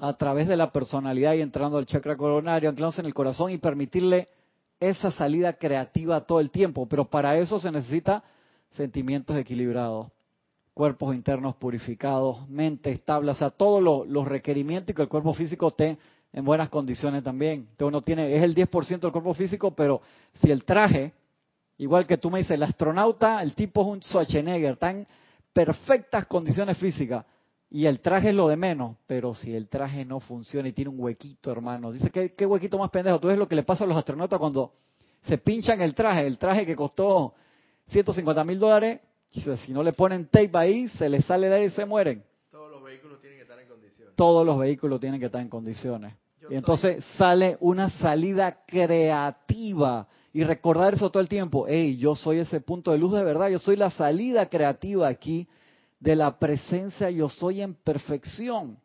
[0.00, 3.58] a través de la personalidad y entrando al chakra coronario, anclándose en el corazón y
[3.58, 4.28] permitirle
[4.80, 6.86] esa salida creativa todo el tiempo.
[6.86, 8.24] Pero para eso se necesita
[8.72, 10.06] sentimientos equilibrados,
[10.72, 15.68] cuerpos internos purificados, mente estable, o sea, todos los, requerimientos y que el cuerpo físico
[15.68, 15.98] esté
[16.32, 17.66] en buenas condiciones también.
[17.70, 20.00] Entonces uno tiene, es el 10% del cuerpo físico, pero
[20.32, 21.12] si el traje,
[21.76, 25.06] igual que tú me dices, el astronauta, el tipo es un Schwarzenegger, está en
[25.52, 27.26] perfectas condiciones físicas,
[27.70, 30.90] y el traje es lo de menos, pero si el traje no funciona y tiene
[30.90, 33.20] un huequito, hermano, dice, ¿qué, qué huequito más pendejo?
[33.20, 34.72] Tú ves lo que le pasa a los astronautas cuando
[35.22, 37.34] se pinchan el traje, el traje que costó
[37.86, 41.70] 150 mil dólares, si no le ponen tape ahí, se les sale de ahí y
[41.70, 42.24] se mueren.
[42.50, 44.16] Todos los vehículos tienen que estar en condiciones.
[44.16, 46.14] Todos los vehículos tienen que estar en condiciones.
[46.40, 50.08] Yo Y entonces sale una salida creativa.
[50.32, 51.66] Y recordar eso todo el tiempo.
[51.68, 53.48] Hey, yo soy ese punto de luz de verdad.
[53.48, 55.48] Yo soy la salida creativa aquí
[56.00, 57.10] de la presencia.
[57.10, 58.78] Yo soy en perfección.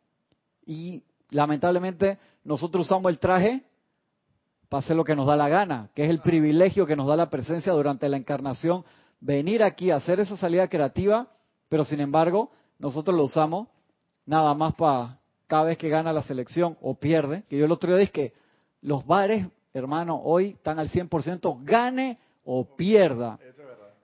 [0.64, 3.64] Y lamentablemente nosotros usamos el traje
[4.68, 7.16] para hacer lo que nos da la gana, que es el privilegio que nos da
[7.16, 8.84] la presencia durante la encarnación,
[9.20, 11.28] venir aquí a hacer esa salida creativa,
[11.68, 13.68] pero sin embargo nosotros lo usamos
[14.26, 17.90] nada más para cada vez que gana la selección o pierde, que yo el otro
[17.90, 18.32] día dije que
[18.82, 23.38] los bares, hermano, hoy están al 100%, gane o pierda.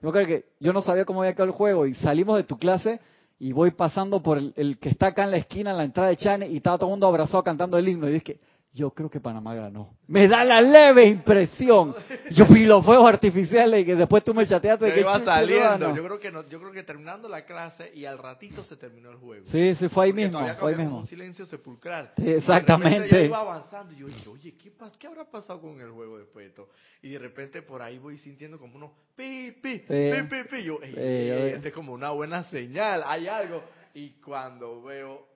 [0.03, 2.57] Yo creo que yo no sabía cómo había quedado el juego y salimos de tu
[2.57, 2.99] clase
[3.39, 6.09] y voy pasando por el, el que está acá en la esquina, en la entrada
[6.09, 8.09] de Chane, y estaba todo el mundo abrazado cantando el himno.
[8.09, 8.37] Y dije,
[8.75, 9.95] yo creo que Panamá ganó.
[10.07, 11.93] Me da la leve impresión.
[12.31, 15.89] Yo vi los fuegos artificiales y que después tú me chateaste Yo que iba saliendo.
[15.89, 15.95] no.
[15.95, 19.11] Yo creo que no, yo creo que terminando la clase y al ratito se terminó
[19.11, 19.45] el juego.
[19.45, 20.97] Sí, sí, fue ahí Porque mismo, fue ahí mismo.
[20.99, 22.11] un silencio sepulcral.
[22.17, 23.09] Sí, exactamente.
[23.09, 26.43] yo iba avanzando y yo dije, oye, ¿qué, ¿qué habrá pasado con el juego después
[26.45, 26.69] de esto?
[27.03, 30.63] Y de repente por ahí voy sintiendo como unos pi, pi, pi, pi, pi.
[30.63, 33.61] Yo, ey, Sí, ey, yo- este es como una buena señal, hay algo.
[33.93, 35.27] Y cuando veo,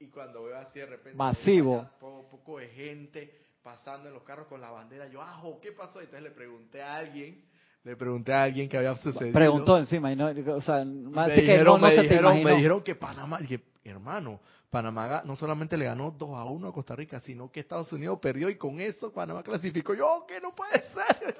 [0.00, 1.16] y cuando veo así de repente...
[1.16, 1.78] Masivo.
[1.78, 3.32] había Poco, poco de gente
[3.62, 5.08] pasando en los carros con la bandera.
[5.08, 6.00] Yo, ajo, ¿qué pasó?
[6.00, 7.44] Entonces le pregunté a alguien,
[7.86, 9.32] le pregunté a alguien qué había sucedido.
[9.32, 12.02] Preguntó encima, y no, o sea, más me que dijeron, no, no me se te
[12.02, 12.50] dijeron, imaginó.
[12.50, 16.68] me dijeron que Panamá, y que hermano, Panamá no solamente le ganó 2 a 1
[16.68, 19.94] a Costa Rica, sino que Estados Unidos perdió y con eso Panamá clasificó.
[19.94, 21.36] Yo, que no puede ser.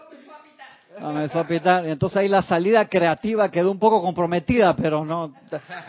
[1.01, 1.85] Comenzó a pitar.
[1.85, 5.35] Y entonces ahí la salida creativa quedó un poco comprometida, pero no,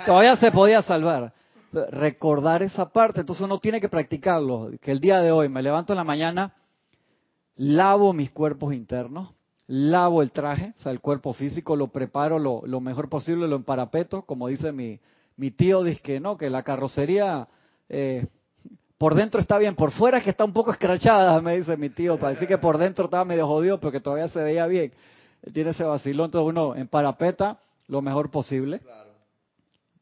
[0.06, 1.32] todavía se podía salvar.
[1.72, 4.72] Recordar esa parte, entonces uno tiene que practicarlo.
[4.82, 6.54] Que el día de hoy me levanto en la mañana,
[7.56, 9.30] lavo mis cuerpos internos,
[9.68, 14.22] lavo el traje, o sea, el cuerpo físico, lo preparo lo, mejor posible, lo emparapeto,
[14.22, 15.00] como dice mi,
[15.36, 17.48] mi tío, dice que no, que la carrocería
[17.90, 18.26] eh,
[18.98, 21.90] por dentro está bien, por fuera es que está un poco escrachada, me dice mi
[21.90, 24.92] tío, para decir que por dentro estaba medio jodido, pero que todavía se veía bien.
[25.54, 28.82] Tiene ese vacilón, entonces uno en parapeta lo mejor posible,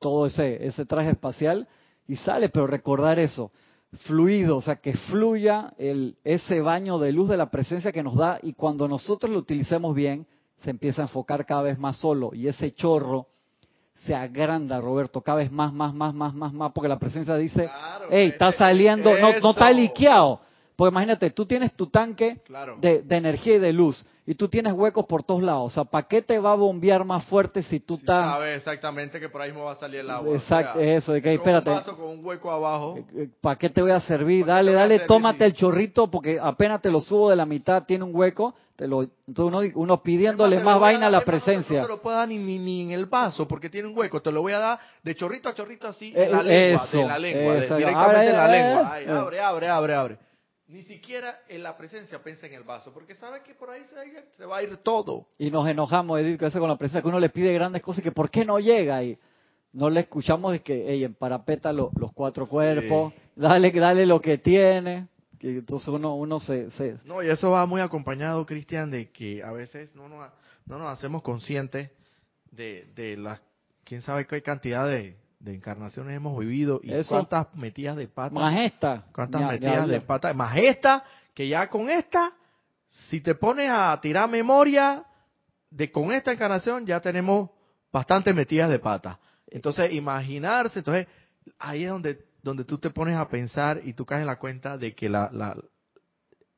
[0.05, 1.67] todo ese, ese traje espacial
[2.07, 3.49] y sale, pero recordar eso,
[4.01, 8.15] fluido, o sea, que fluya el, ese baño de luz de la presencia que nos
[8.15, 12.29] da y cuando nosotros lo utilicemos bien, se empieza a enfocar cada vez más solo
[12.35, 13.25] y ese chorro
[14.05, 17.63] se agranda, Roberto, cada vez más, más, más, más, más, más, porque la presencia dice,
[17.63, 20.39] Claro, hey, está saliendo, no, no está liqueado.
[20.75, 22.77] Porque imagínate, tú tienes tu tanque Claro.
[22.81, 25.67] de, de energía y de luz, y tú tienes huecos por todos lados.
[25.67, 28.25] O sea, ¿para qué te va a bombear más fuerte si tú estás...
[28.25, 30.35] sabe exactamente que por ahí mismo va a salir el agua.
[30.35, 31.69] Exacto, O sea, eso, de que, espérate.
[31.69, 32.97] Un vaso con un hueco abajo.
[33.39, 34.45] ¿Para qué te voy a servir?
[34.45, 35.07] ¿Para qué Dale, dale, servir?
[35.07, 35.43] tómate Sí.
[35.45, 38.55] el chorrito porque apenas te lo subo de la mitad, tiene un hueco.
[38.75, 41.79] Te lo, entonces uno, uno pidiéndole más vaina a la presencia.
[41.79, 44.21] No, te lo puedo dar ni, ni, ni en el vaso porque tiene un hueco.
[44.21, 46.83] Te lo voy a dar de chorrito a chorrito así Eh, en la lengua.
[46.83, 47.53] eso, de la lengua.
[47.53, 48.91] de- directamente Abre, en la abre, lengua.
[48.93, 49.11] Ay, eh.
[49.11, 50.17] abre, abre, abre, abre.
[50.67, 53.95] Ni siquiera en la presencia piensa en el vaso porque sabe que por ahí se
[53.95, 55.27] va a ir, se va a ir todo.
[55.37, 57.83] Y nos enojamos, Edith, que a veces con la presencia que uno le pide grandes
[57.83, 59.03] cosas y que ¿por qué no llega?
[59.03, 59.17] Y
[59.73, 64.19] no le escuchamos de que, ey, en parapeta lo- los cuatro cuerpos, dale, dale lo
[64.19, 65.07] que tiene.
[65.37, 69.43] Que entonces uno, uno se, se, No, y eso va muy acompañado, Cristian, de que
[69.43, 70.27] a veces no nos,
[70.65, 71.91] no nos hacemos conscientes
[72.51, 73.39] de, de la,
[73.83, 77.09] quién sabe qué cantidad de, de encarnaciones hemos vivido y Eso.
[77.15, 78.33] cuántas metidas de pata.
[78.35, 79.05] Más esta.
[79.13, 80.01] cuántas metidas de hablar.
[80.07, 80.33] pata.
[80.33, 82.33] Más esta, que ya con esta,
[83.09, 85.03] si te pones a tirar memoria
[85.69, 87.49] de con esta encarnación, ya tenemos
[87.91, 89.19] bastantes metidas de pata.
[89.47, 91.07] Entonces, imaginarse, entonces,
[91.59, 94.77] ahí es donde, donde tú te pones a pensar y tú caes en la cuenta
[94.77, 95.55] de que la, la,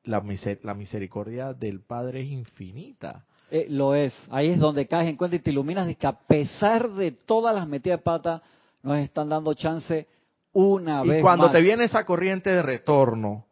[0.03, 3.25] la, miser- la misericordia del Padre es infinita.
[3.49, 4.13] Eh, lo es.
[4.29, 7.55] Ahí es donde caes en cuenta y te iluminas de que a pesar de todas
[7.55, 8.41] las metidas de pata,
[8.88, 10.08] nos están dando chance
[10.54, 11.52] una vez Y cuando más.
[11.54, 13.45] te viene esa corriente de retorno,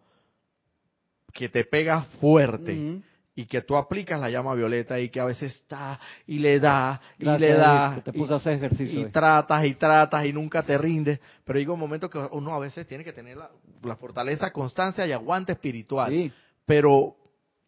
[1.33, 3.01] que te pega fuerte,
[3.37, 7.01] y que tú aplicas la llama violeta y que a veces está y le da
[7.19, 9.01] y Gracias, le da te y- puse a hacer ejercicio.
[9.01, 9.11] y hoy.
[9.11, 12.87] tratas y tratas y nunca te rindes, pero llega un momento que uno a veces
[12.87, 13.51] tiene que tener la,
[13.83, 16.31] la fortaleza, constancia y aguante espiritual, Sí.
[16.65, 17.17] pero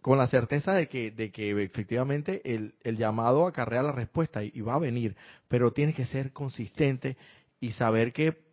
[0.01, 4.53] con la certeza de que, de que efectivamente el, el llamado acarrea la respuesta y,
[4.56, 5.17] y va a venir,
[5.49, 7.17] pero tienes que ser consistente
[7.59, 8.45] y saber que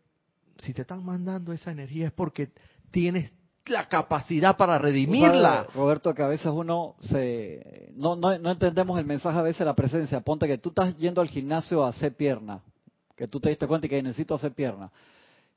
[0.58, 2.50] si te están mandando esa energía es porque
[2.90, 3.32] tienes
[3.66, 5.66] la capacidad para redimirla.
[5.74, 9.74] Roberto, que a veces uno se no, no, no entendemos el mensaje a veces la
[9.74, 10.20] presencia.
[10.20, 12.60] Ponte que tú estás yendo al gimnasio a hacer pierna,
[13.16, 14.90] que tú te diste cuenta y que necesito hacer pierna.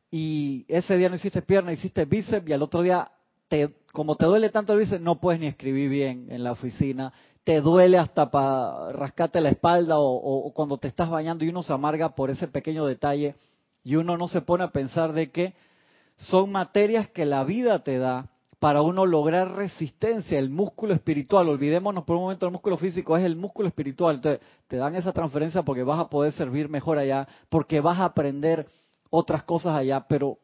[0.09, 3.11] Y ese día no hiciste pierna, hiciste bíceps y al otro día,
[3.47, 7.13] te, como te duele tanto el bíceps, no puedes ni escribir bien en la oficina.
[7.43, 11.49] Te duele hasta para rascarte la espalda o, o- o cuando te estás bañando y
[11.49, 13.35] uno se amarga por ese pequeño detalle
[13.83, 15.53] y uno no se pone a pensar de que
[16.17, 18.29] son materias que la vida te da
[18.59, 21.47] para uno lograr resistencia, el músculo espiritual.
[21.47, 24.15] Olvidémonos por un momento el músculo físico, es el músculo espiritual.
[24.15, 28.05] Entonces, te dan esa transferencia porque vas a poder servir mejor allá, porque vas a
[28.05, 28.67] aprender
[29.11, 30.39] otras cosas allá, pero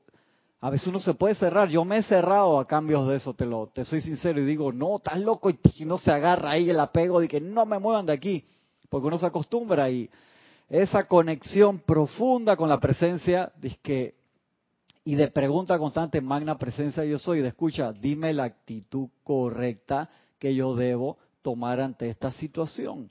[0.63, 1.67] a veces uno se puede cerrar.
[1.67, 4.71] Yo me he cerrado a cambios de eso, te lo te soy sincero y digo,
[4.71, 8.06] no, estás loco y uno se agarra ahí el apego de que no me muevan
[8.06, 8.45] de aquí,
[8.88, 10.10] porque uno se acostumbra y
[10.69, 13.52] esa conexión profunda con la presencia,
[15.04, 20.56] y de pregunta constante, magna presencia yo soy, de escucha, dime la actitud correcta que
[20.56, 23.10] yo debo tomar ante esta situación.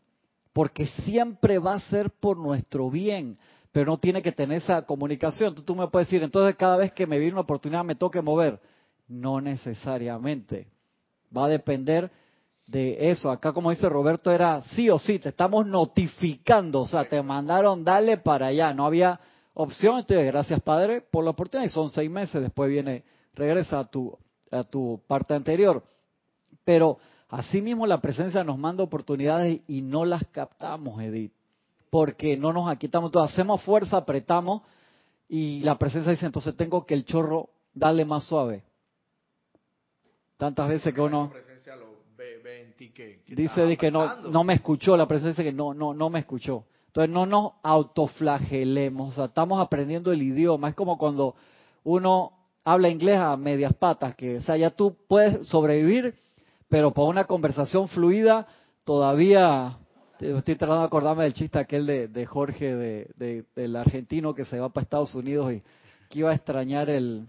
[0.54, 3.36] Porque siempre va a ser por nuestro bien,
[3.72, 5.54] pero no tiene que tener esa comunicación.
[5.54, 8.20] Tú, tú me puedes decir, entonces cada vez que me viene una oportunidad me toque
[8.20, 8.60] mover.
[9.08, 10.68] No necesariamente.
[11.36, 12.10] Va a depender
[12.66, 13.30] de eso.
[13.30, 17.84] Acá, como dice Roberto, era sí o sí, te estamos notificando, o sea, te mandaron,
[17.84, 18.72] dale para allá.
[18.72, 19.18] No había
[19.54, 23.04] opción, entonces gracias Padre por la oportunidad y son seis meses, después viene,
[23.34, 24.16] regresa a tu,
[24.50, 25.82] a tu parte anterior.
[26.64, 26.98] Pero
[27.28, 31.32] asimismo la presencia nos manda oportunidades y no las captamos, Edith,
[31.92, 34.62] porque no nos aquitamos, entonces hacemos fuerza, apretamos
[35.28, 38.64] y la presencia dice, entonces tengo que el chorro darle más suave.
[40.38, 41.30] Tantas veces que uno
[43.28, 46.20] dice de que no, no me escuchó, la presencia dice que no, no, no me
[46.20, 46.64] escuchó.
[46.86, 50.70] Entonces no nos autoflagelemos, o sea, estamos aprendiendo el idioma.
[50.70, 51.34] Es como cuando
[51.84, 52.32] uno
[52.64, 56.14] habla inglés a medias patas, que, o sea, ya tú puedes sobrevivir,
[56.70, 58.46] pero por una conversación fluida
[58.84, 59.76] todavía
[60.22, 64.68] estoy tratando de acordarme del chiste aquel de, Jorge, de, del argentino que se va
[64.68, 65.62] para Estados Unidos y
[66.08, 67.26] que iba a extrañar el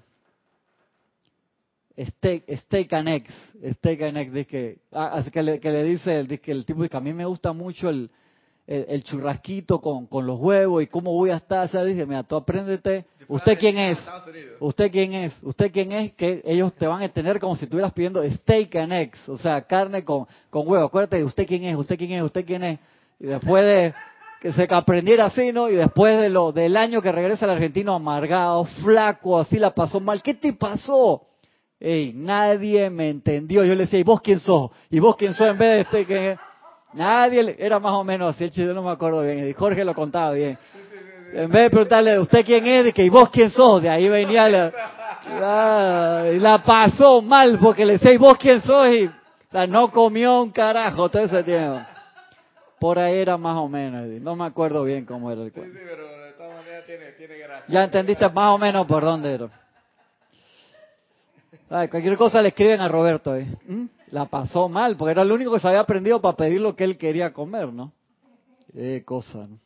[1.97, 3.33] steak, steak and eggs,
[3.77, 7.01] steak and eggs, que, ah, que, le, que le dice que el tipo que a
[7.01, 8.09] mí me gusta mucho el,
[8.65, 11.65] el, churrasquito con, con, los huevos y cómo voy a estar.
[11.65, 13.05] O sea, dice, mira, tú apréndete.
[13.27, 13.99] ¿Usted quién es?
[14.59, 15.37] ¿Usted quién es?
[15.43, 16.13] ¿Usted quién es?
[16.13, 19.61] Que ellos te van a tener como si estuvieras pidiendo steak and eggs, o sea,
[19.61, 20.85] carne con, con huevo.
[20.85, 22.79] Acuérdate usted quién es, usted quién es, usted quién es.
[23.19, 23.93] Y después de
[24.41, 25.69] que se aprendiera así, ¿no?
[25.69, 30.01] Y después de lo del año que regresa el argentino amargado, flaco, así la pasó
[30.01, 30.21] mal.
[30.21, 31.27] ¿Qué te pasó?
[31.79, 33.63] Ey, nadie me entendió.
[33.63, 34.71] Yo le decía, ¿y vos quién sos?
[34.89, 36.37] ¿Y vos quién sos en vez de este que
[36.93, 40.31] Nadie, era más o menos así, el no me acuerdo bien, y Jorge lo contaba
[40.31, 40.57] bien.
[41.33, 42.97] En vez de preguntarle, ¿usted quién es?
[42.97, 43.81] ¿y vos quién sos?
[43.81, 44.71] De ahí venía la,
[46.39, 48.87] la, pasó mal porque le decía, ¿y vos quién sos?
[48.89, 49.09] Y
[49.67, 51.79] no comió un carajo todo ese tiempo.
[52.79, 55.73] Por ahí era más o menos, no me acuerdo bien cómo era el cuento.
[55.73, 57.65] Sí, sí, pero de todas maneras tiene, tiene gracia.
[57.67, 59.47] Ya entendiste más o menos por dónde era.
[61.89, 63.35] Cualquier cosa le escriben a Roberto.
[63.35, 63.47] ¿eh?
[64.13, 66.83] la pasó mal, porque era el único que se había aprendido para pedir lo que
[66.83, 67.91] él quería comer, ¿no?
[68.71, 69.57] Qué cosa, ¿no?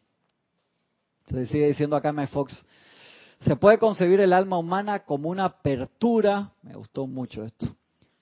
[1.27, 2.65] Se sigue diciendo acá en Fox,
[3.41, 7.67] se puede concebir el alma humana como una apertura, me gustó mucho esto,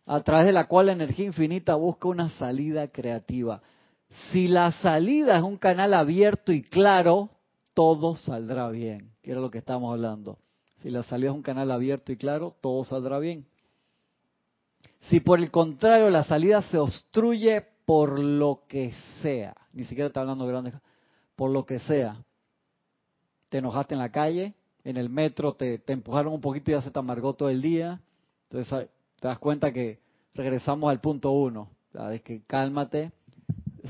[0.07, 3.61] a través de la cual la energía infinita busca una salida creativa.
[4.31, 7.29] Si la salida es un canal abierto y claro,
[7.75, 10.39] todo saldrá bien, que era lo que estamos hablando.
[10.81, 13.45] Si la salida es un canal abierto y claro, todo saldrá bien.
[15.09, 20.21] Si por el contrario la salida se obstruye por lo que sea, ni siquiera está
[20.21, 20.73] hablando de grandes,
[21.35, 22.23] por lo que sea,
[23.49, 26.89] te enojaste en la calle, en el metro te, empujaron un poquito y ya se
[26.89, 28.01] te amargó todo el día,
[28.49, 28.89] entonces
[29.19, 29.99] te das cuenta que
[30.33, 31.69] regresamos al punto uno,
[32.11, 33.11] es que cálmate,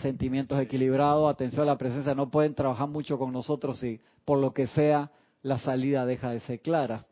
[0.01, 4.53] sentimientos equilibrados, atención a la presencia, no pueden trabajar mucho con nosotros si por lo
[4.53, 5.11] que sea
[5.43, 7.05] la salida deja de ser clara.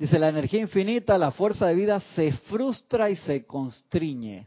[0.00, 4.46] Dice, la energía infinita, la fuerza de vida se frustra y se constriñe.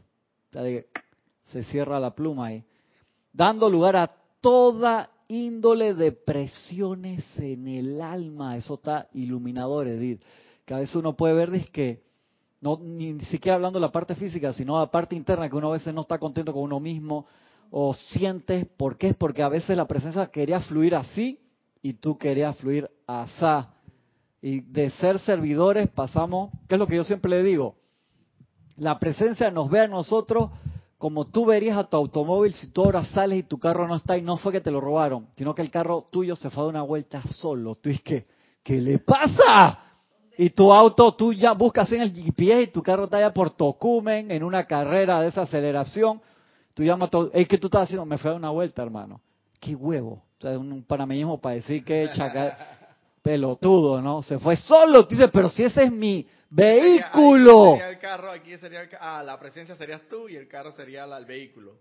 [1.52, 2.64] Se cierra la pluma ahí.
[3.32, 8.56] Dando lugar a toda índole de presiones en el alma.
[8.56, 10.20] Eso está iluminador, Edith.
[10.64, 12.02] Que a veces uno puede ver es que,
[12.60, 15.74] no, ni siquiera hablando de la parte física, sino la parte interna, que uno a
[15.74, 17.26] veces no está contento con uno mismo
[17.70, 18.66] o sientes.
[18.76, 19.10] ¿Por qué?
[19.10, 21.38] Es porque a veces la presencia quería fluir así
[21.80, 23.68] y tú querías fluir así
[24.44, 27.76] y de ser servidores pasamos, ¿qué es lo que yo siempre le digo?
[28.76, 30.50] La presencia nos ve a nosotros
[30.98, 34.18] como tú verías a tu automóvil si tú ahora sales y tu carro no está
[34.18, 36.66] y no fue que te lo robaron, sino que el carro tuyo se fue a
[36.66, 37.74] una vuelta solo.
[37.76, 38.26] Tú dices, ¿qué,
[38.62, 39.78] ¿qué le pasa?
[40.36, 43.48] Y tu auto, tú ya buscas en el GPS y tu carro está allá por
[43.48, 46.20] Tocumen en una carrera de esa aceleración.
[46.74, 49.22] Tú llamas todo, es que tú estás haciendo, me fue a una vuelta, hermano.
[49.58, 50.22] Qué huevo.
[50.38, 52.58] O sea, un panameñismo para decir que chacal
[53.24, 54.22] pelotudo, ¿no?
[54.22, 55.04] Se fue solo.
[55.04, 57.72] Dice, pero si ese es mi vehículo.
[57.72, 61.04] Sería, el carro, aquí sería el, ah, la presencia serías tú y el carro sería
[61.04, 61.72] el vehículo.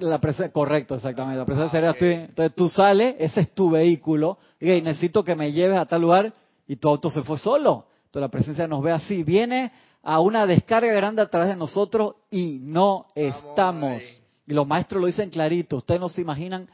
[0.00, 1.36] La presencia, correcto, exactamente.
[1.36, 2.04] La presencia ah, serías tú.
[2.04, 4.38] Entonces tú sales, ese es tu vehículo.
[4.60, 6.32] Y necesito que me lleves a tal lugar
[6.68, 7.86] y tu auto se fue solo.
[8.06, 9.24] Entonces la presencia nos ve así.
[9.24, 9.72] Viene
[10.04, 14.00] a una descarga grande a través de nosotros y no estamos.
[14.46, 15.78] Y los maestros lo dicen clarito.
[15.78, 16.68] Ustedes no se imaginan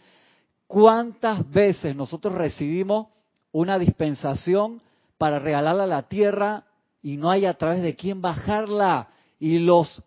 [0.66, 3.06] cuántas veces nosotros recibimos
[3.54, 4.82] una dispensación
[5.16, 6.64] para regalarla a la tierra
[7.00, 9.08] y no hay a través de quién bajarla.
[9.38, 10.02] Y los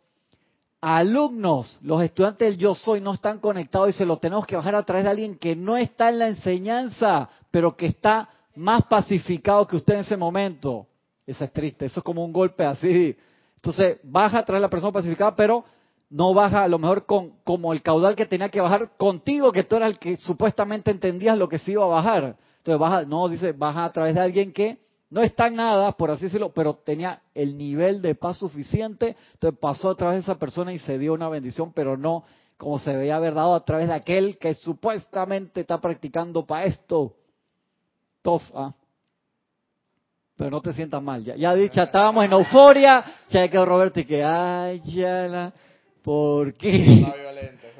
[0.81, 4.75] alumnos, los estudiantes del yo soy no están conectados y se lo tenemos que bajar
[4.75, 9.65] a través de alguien que no está en la enseñanza, pero que está más pacificado
[9.65, 10.85] que usted en ese momento.
[11.25, 13.15] Eso es triste, eso es como un golpe así.
[13.55, 15.63] Entonces, baja a través de la persona pacificada, pero
[16.09, 19.63] no baja a lo mejor con como el caudal que tenía que bajar contigo, que
[19.63, 22.35] tú eras el que supuestamente entendías lo que se iba a bajar.
[22.67, 24.77] Entonces baja, no, dice, baja a través de alguien que
[25.09, 29.57] no está en nada, por así decirlo, pero tenía el nivel de paz suficiente, entonces
[29.57, 32.25] pasó a través de esa persona y se dio una bendición, pero no
[32.57, 37.13] como se veía haber dado a través de aquel que supuestamente está practicando para esto.
[38.21, 38.73] Tofa.
[40.35, 41.23] Pero no te sientas mal.
[41.23, 43.05] Ya, ya dicha, estábamos en euforia.
[43.29, 45.53] Ya quedó Roberto y que, ay, ya la.
[46.03, 47.05] ¿Por qué?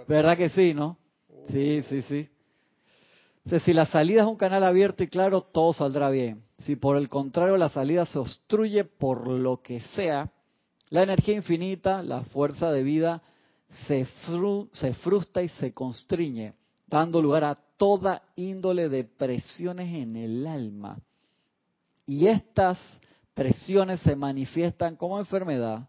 [0.08, 0.98] ¿Verdad que sí, no?
[1.50, 2.30] Sí, sí, sí
[3.64, 6.44] si la salida es un canal abierto y claro, todo saldrá bien.
[6.60, 10.32] Si por el contrario la salida se obstruye por lo que sea,
[10.90, 13.22] la energía infinita, la fuerza de vida,
[13.88, 14.08] se,
[14.72, 16.54] se frustra y se constriñe,
[16.88, 21.00] dando lugar a toda índole de presiones en el alma.
[22.06, 22.78] Y estas
[23.34, 25.88] presiones se manifiestan como enfermedad,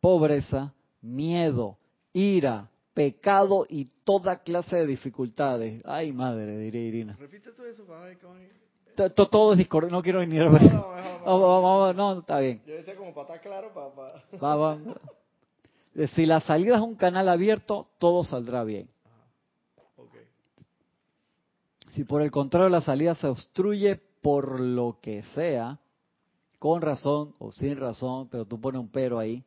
[0.00, 1.78] pobreza, miedo,
[2.12, 5.80] ira, pecado y toda clase de dificultades.
[5.86, 7.16] Ay, madre, diría Irina.
[7.16, 8.34] Repite todo eso para ver cómo
[9.14, 10.50] Todo es discordia, no quiero ni ver.
[10.50, 12.60] No, no, vamos, no, está bien.
[12.66, 14.56] Yo decía como para estar claro, para...
[14.56, 14.78] Va.
[16.08, 18.90] Si la salida es un canal abierto, todo saldrá bien.
[19.96, 20.16] Ok.
[21.90, 25.78] Si por el contrario la salida se obstruye por lo que sea,
[26.58, 29.44] con razón o sin razón, pero tú pones un pero ahí,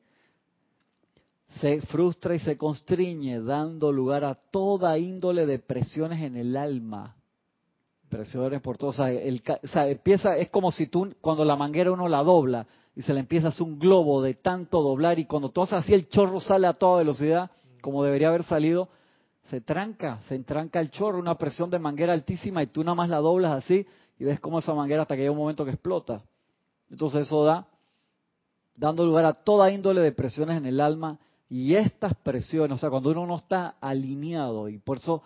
[1.59, 7.15] se frustra y se constriñe, dando lugar a toda índole de presiones en el alma.
[8.09, 11.91] Presiones por todo, o sea, el o empieza, es como si tú, cuando la manguera
[11.91, 15.25] uno la dobla y se le empieza a hacer un globo de tanto doblar y
[15.25, 17.49] cuando haces así el chorro sale a toda velocidad,
[17.81, 18.89] como debería haber salido,
[19.49, 23.09] se tranca, se entranca el chorro, una presión de manguera altísima y tú nada más
[23.09, 23.85] la doblas así
[24.19, 26.21] y ves cómo esa manguera hasta que llega un momento que explota.
[26.89, 27.67] Entonces eso da,
[28.75, 31.17] dando lugar a toda índole de presiones en el alma
[31.51, 35.21] y estas presiones, o sea, cuando uno no está alineado y por eso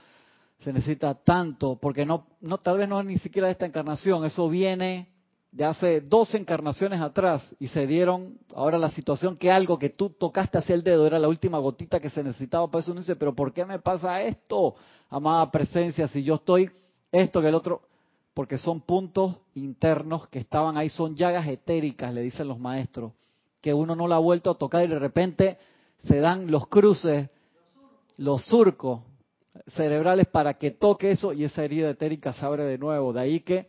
[0.58, 4.26] se necesita tanto, porque no, no tal vez no es ni siquiera de esta encarnación,
[4.26, 5.08] eso viene
[5.52, 10.10] de hace dos encarnaciones atrás y se dieron ahora la situación que algo que tú
[10.10, 13.16] tocaste hacia el dedo era la última gotita que se necesitaba para eso uno dice,
[13.16, 14.74] pero ¿por qué me pasa esto?
[15.12, 16.72] Amada presencia, si yo estoy
[17.12, 17.84] esto que el otro,
[18.34, 23.12] porque son puntos internos que estaban ahí, son llagas etéricas, le dicen los maestros,
[23.62, 25.60] que uno no la ha vuelto a tocar y de repente
[26.08, 27.30] se dan los cruces,
[28.18, 29.02] los surcos
[29.68, 33.14] cerebrales para que toque eso y esa herida etérica se abre de nuevo.
[33.14, 33.68] De ahí que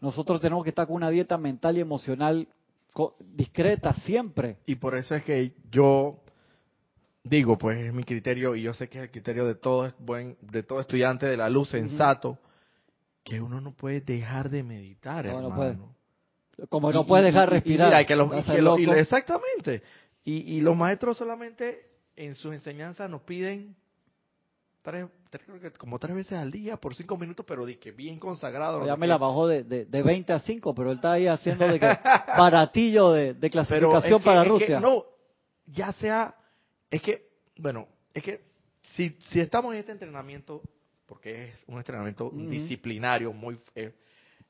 [0.00, 2.48] nosotros tenemos que estar con una dieta mental y emocional
[3.20, 4.58] discreta siempre.
[4.66, 6.18] Y por eso es que yo
[7.24, 10.36] digo, pues es mi criterio y yo sé que es el criterio de todo buen,
[10.40, 12.38] de todo estudiante de la luz sensato,
[13.24, 15.54] que uno no puede dejar de meditar, No, no hermano.
[16.56, 16.68] puede.
[16.68, 17.88] Como Y- no puedes dejar y respirar.
[17.88, 19.82] mira, y que los- y que exactamente.
[20.24, 23.74] Y, y los maestros solamente en sus enseñanzas nos piden
[24.82, 27.92] tres, tres- creo que como tres veces al día por cinco minutos, pero de que
[27.92, 28.84] bien consagrado.
[28.86, 31.66] Ya me la bajó de, de, de 20 a 5, pero él está ahí haciendo
[31.66, 31.86] de que
[32.38, 34.80] baratillo de, clasificación es que- para es que Rusia.
[34.80, 35.04] no,
[35.66, 36.34] ya sea,
[36.90, 38.44] es que, bueno, es que
[38.94, 40.62] si, si estamos en este entrenamiento,
[41.06, 43.92] porque es un entrenamiento disciplinario muy es,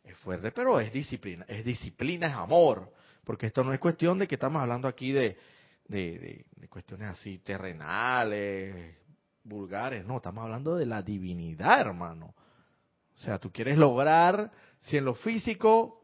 [0.04, 2.90] es fuerte, pero es disciplina, es disciplina, es amor,
[3.24, 5.36] porque esto no es cuestión de que estamos hablando aquí de,
[5.92, 8.96] de, de- de cuestiones así terrenales,
[9.44, 12.34] vulgares, no, estamos hablando de la divinidad, hermano.
[13.16, 16.00] O sea, tú quieres lograr, si en lo físico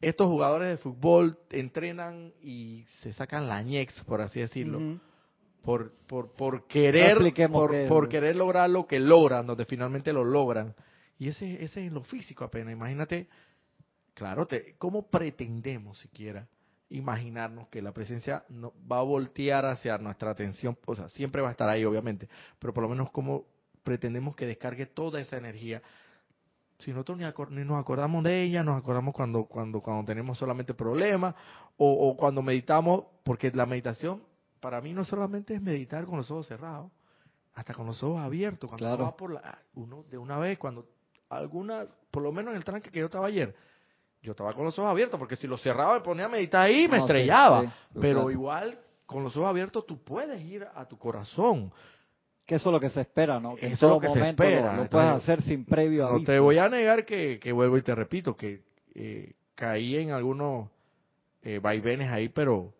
[0.00, 4.78] estos jugadores de fútbol entrenan y se sacan la ñex, por así decirlo,
[5.62, 7.18] por, por, por querer
[7.88, 10.74] por, querer lograr lo que logran, donde finalmente lo logran.
[11.18, 12.72] Y ese, ese es en lo físico apenas.
[12.74, 13.26] Imagínate,
[14.14, 16.46] claro, te, ¿cómo pretendemos siquiera
[16.90, 20.78] imaginarnos que la presencia no, va a voltear hacia nuestra atención?
[20.86, 22.28] O sea, siempre va a estar ahí, obviamente,
[22.58, 23.44] pero por lo menos cómo
[23.82, 25.82] pretendemos que descargue toda esa energía
[26.78, 30.36] si nosotros ni, acor- ni nos acordamos de ella, nos acordamos cuando, cuando, cuando tenemos
[30.36, 31.34] solamente problemas
[31.78, 34.22] o, o cuando meditamos, porque la meditación
[34.60, 36.90] para mí no solamente es meditar con los ojos cerrados,
[37.54, 38.96] hasta con los ojos abiertos, cuando Claro.
[38.96, 40.86] uno va por la, uno de una vez, cuando
[41.30, 43.54] alguna, por lo menos en el tranque que yo estaba ayer,
[44.26, 46.88] yo estaba con los ojos abiertos, porque si los cerraba me ponía a meditar ahí,
[46.88, 47.68] me No, sí, estrellaba, sí,
[48.00, 48.30] pero claro.
[48.32, 51.72] igual con los ojos abiertos tú puedes ir a tu corazón.
[52.44, 53.56] Que eso es lo que se espera, ¿no?
[53.56, 54.76] Que en Eso es lo que se momento espera.
[54.76, 56.30] lo, Entonces, hacer sin previo No aviso.
[56.32, 58.62] te voy a negar que, que vuelvo y te repito, que
[58.94, 60.68] eh, caí en algunos
[61.42, 62.72] eh, vaivenes ahí, pero,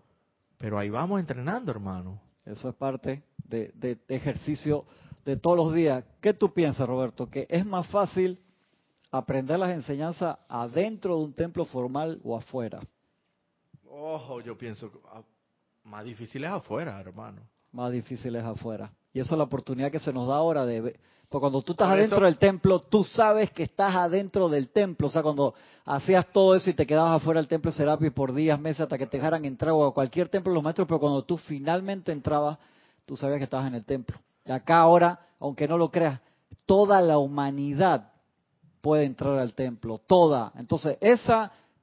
[0.58, 2.20] pero ahí vamos entrenando, hermano.
[2.44, 4.84] Eso es parte de, de- de ejercicio
[5.24, 6.04] de todos los días.
[6.20, 7.28] ¿Qué tú piensas, Roberto?
[7.28, 8.38] ¿Que es más fácil
[9.10, 12.80] aprender las enseñanzas adentro de un templo formal o afuera?
[13.88, 15.22] Ojo, yo pienso que ah,
[15.84, 17.40] más difícil es afuera, hermano.
[17.72, 18.90] Más difícil es afuera.
[19.12, 21.00] Y eso es la oportunidad que se nos da ahora de ver.
[21.28, 24.68] Porque cuando tú estás Por adentro eso- del templo, tú sabes que estás adentro del
[24.70, 25.08] templo.
[25.08, 25.54] O sea, cuando
[25.84, 28.98] hacías todo eso y te quedabas afuera del templo de Serapis por días, meses, hasta
[28.98, 32.12] que te dejaran entrar o a cualquier templo de los maestros, pero cuando tú finalmente
[32.12, 32.58] entrabas,
[33.06, 34.18] tú sabías que estabas en el templo.
[34.44, 36.20] Y acá ahora, aunque no lo creas,
[36.64, 38.12] toda la humanidad
[38.86, 40.52] puede entrar al templo, toda.
[40.56, 41.34] Entonces, ese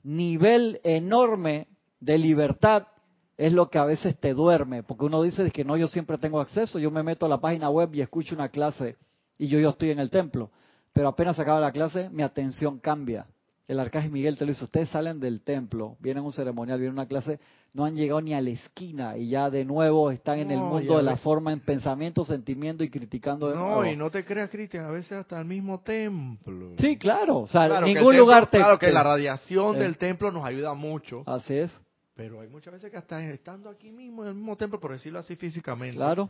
[0.04, 1.68] nivel enorme
[2.00, 2.88] de libertad
[3.36, 6.40] es lo que a veces te duerme, porque uno dice que no, yo siempre tengo
[6.40, 8.96] acceso, yo me meto a la página web y escucho una clase
[9.38, 10.50] y yo, yo estoy en el templo,
[10.94, 13.26] pero apenas acaba la clase, mi atención cambia.
[13.74, 16.98] El arcángel Miguel te lo dice, ustedes salen del templo, vienen a un ceremonial, vienen
[16.98, 17.40] a una clase,
[17.74, 20.66] no han llegado ni a la esquina y ya de nuevo están en el No,
[20.66, 21.22] mundo de la ves.
[21.22, 23.86] forma, en pensamiento, sentimiento y criticando de No, nuevo.
[23.86, 26.72] y no te creas, Cristian, a veces hasta el mismo templo.
[26.78, 28.58] Sí, claro, o sea, Claro ningún templo- lugar te...
[28.60, 29.80] Claro que la radiación eh.
[29.80, 31.72] del templo nos ayuda mucho, Así es,
[32.16, 35.20] pero hay muchas veces que hasta estando aquí mismo, en el mismo templo, por decirlo
[35.20, 36.30] así físicamente, claro,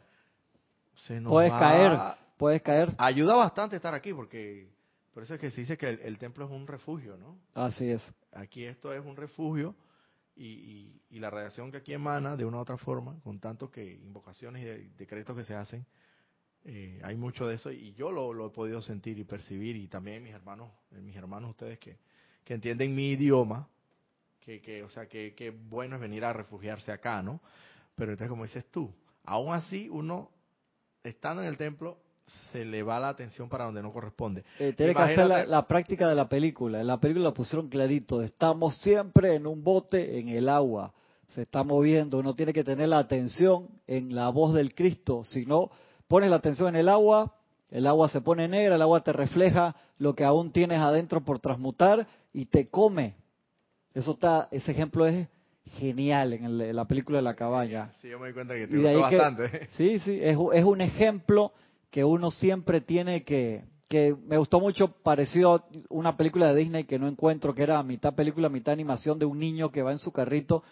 [0.95, 1.99] se nos puedes va- caer,
[2.37, 4.69] puedes caer, Ayuda bastante estar aquí, porque
[5.13, 7.37] por eso es que se dice que el, el templo es un refugio, ¿no?
[7.53, 8.01] así es.
[8.31, 9.75] Aquí esto es un refugio
[10.35, 13.69] y, y- y la radiación que aquí emana de una u otra forma, con tanto
[13.69, 15.85] que invocaciones y de- decretos que se hacen,
[16.65, 19.87] eh, hay mucho de eso y yo lo, lo he podido sentir y percibir y
[19.87, 21.97] también mis hermanos, eh, mis hermanos ustedes que,
[22.43, 23.67] que entienden mi idioma,
[24.39, 27.41] que, que o sea, que, que bueno es venir a refugiarse acá, ¿no?
[27.95, 28.93] Pero entonces como dices tú,
[29.25, 30.31] aún así uno,
[31.03, 31.99] estando en el templo,
[32.51, 34.43] se le va la atención para donde no corresponde.
[34.59, 36.79] Eh, tiene que hacer la, práctica de la película.
[36.81, 38.21] En la película la pusieron clarito.
[38.21, 40.93] Estamos siempre en un bote en el agua.
[41.35, 42.19] Se está moviendo.
[42.19, 45.23] Uno tiene que tener la atención en la voz del Cristo.
[45.25, 45.69] Si no,
[46.07, 47.35] pones la atención en el agua,
[47.71, 51.39] el agua se pone negra, el agua te refleja lo que aún tienes adentro por
[51.39, 53.15] transmutar y te come.
[53.93, 55.27] Eso está, ese ejemplo es
[55.77, 57.91] genial en, el- en la película de la cabaña.
[58.01, 59.67] Sí, yo me di cuenta que te Y gustó que- bastante.
[59.71, 61.51] Sí, sí, es, es un ejemplo
[61.93, 66.85] que uno siempre tiene que, que me gustó mucho, parecido a una película de Disney
[66.85, 69.99] que no encuentro, que era mitad película, mitad animación de un niño que va en
[69.99, 70.63] su carrito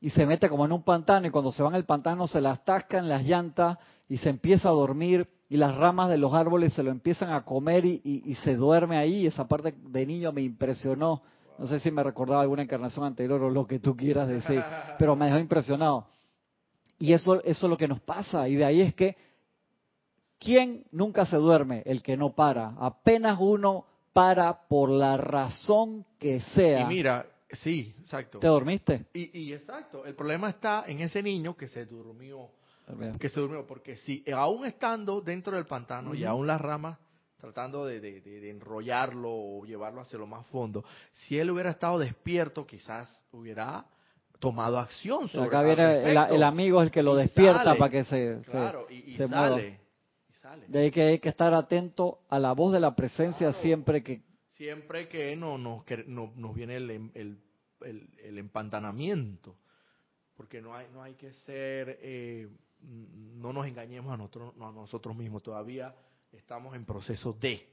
[0.00, 2.40] y se mete como en un pantano y cuando se va en el pantano se
[2.40, 6.72] las tascan las llantas y se empieza a dormir y las ramas de los árboles
[6.72, 9.28] se lo empiezan a comer y, y- y se duerme ahí.
[9.28, 11.22] Esa parte de niño me impresionó.
[11.56, 14.60] No sé si me recordaba alguna encarnación anterior o lo que tú quieras decir,
[14.98, 16.06] pero me dejó impresionado.
[16.98, 18.48] Y eso, eso es lo que nos pasa.
[18.48, 19.16] Y de ahí es que,
[20.44, 21.82] ¿quién nunca se duerme?
[21.86, 22.74] El que no para.
[22.78, 26.80] Apenas uno para por la razón que sea.
[26.80, 28.38] Y mira, sí, exacto.
[28.38, 29.06] ¿Te dormiste?
[29.14, 32.48] Y, y exacto, el problema está en ese niño que se durmió,
[33.18, 36.98] que se durmió, porque si aún estando dentro del pantano y aún las ramas
[37.40, 42.66] tratando de, de- enrollarlo o llevarlo hacia lo más fondo, si él hubiera estado despierto,
[42.66, 43.84] quizás hubiera
[44.38, 47.78] tomado acción sobre Acá viene el, el amigo es el que lo Y despierta sale.
[47.78, 49.80] para que se, se- Claro, y, y se sale.
[50.68, 53.62] De ahí que hay que estar atento a la voz de la presencia Claro.
[53.62, 54.22] siempre que...
[54.48, 57.38] siempre que no, nos, que no- nos viene el, em- el,
[57.82, 59.56] el- el empantanamiento,
[60.36, 62.48] porque no hay, no hay que ser, eh,
[62.82, 65.94] no nos engañemos a nosotros, a nosotros mismos, todavía
[66.32, 67.66] estamos en proceso de,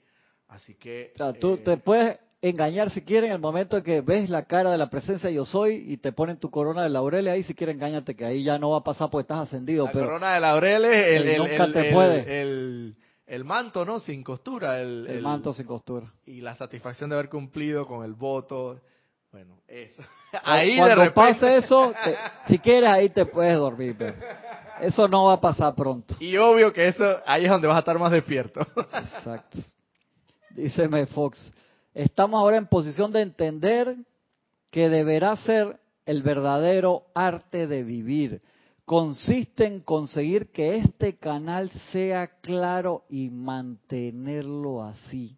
[0.51, 1.11] así que...
[1.15, 4.29] O sea, tú eh, te puedes engañar si quieres en el momento en que ves
[4.29, 7.43] la cara de la presencia yo soy y te ponen tu corona de laureles ahí
[7.43, 9.85] si quieres engáñate que ahí ya no va a pasar porque estás ascendido.
[9.85, 12.41] la pero corona de laureles, el, el nunca el- te puede.
[12.41, 12.95] el-
[13.27, 13.99] el manto, ¿no?
[14.01, 16.11] Sin costura, el, manto sin costura.
[16.25, 18.81] y la satisfacción de haber cumplido con el voto,
[19.31, 20.01] bueno, eso.
[20.43, 21.13] Ahí de Cuando repente...
[21.15, 22.15] pase eso, te-
[22.47, 24.15] si quieres ahí te puedes dormir, pero
[24.81, 26.15] eso no va a pasar pronto.
[26.19, 28.59] Y obvio que eso, ahí es donde vas a estar más despierto.
[28.93, 29.59] Exacto.
[30.55, 31.51] Díceme Fox,
[31.93, 33.95] estamos ahora en posición de entender
[34.69, 38.41] que deberá ser el verdadero arte de vivir.
[38.83, 45.37] Consiste en conseguir que este canal sea claro y mantenerlo así,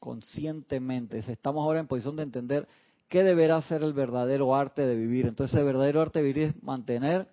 [0.00, 1.18] conscientemente.
[1.18, 2.68] Estamos ahora en posición de entender
[3.08, 5.26] qué deberá ser el verdadero arte de vivir.
[5.26, 7.28] Entonces, el verdadero arte de vivir es mantener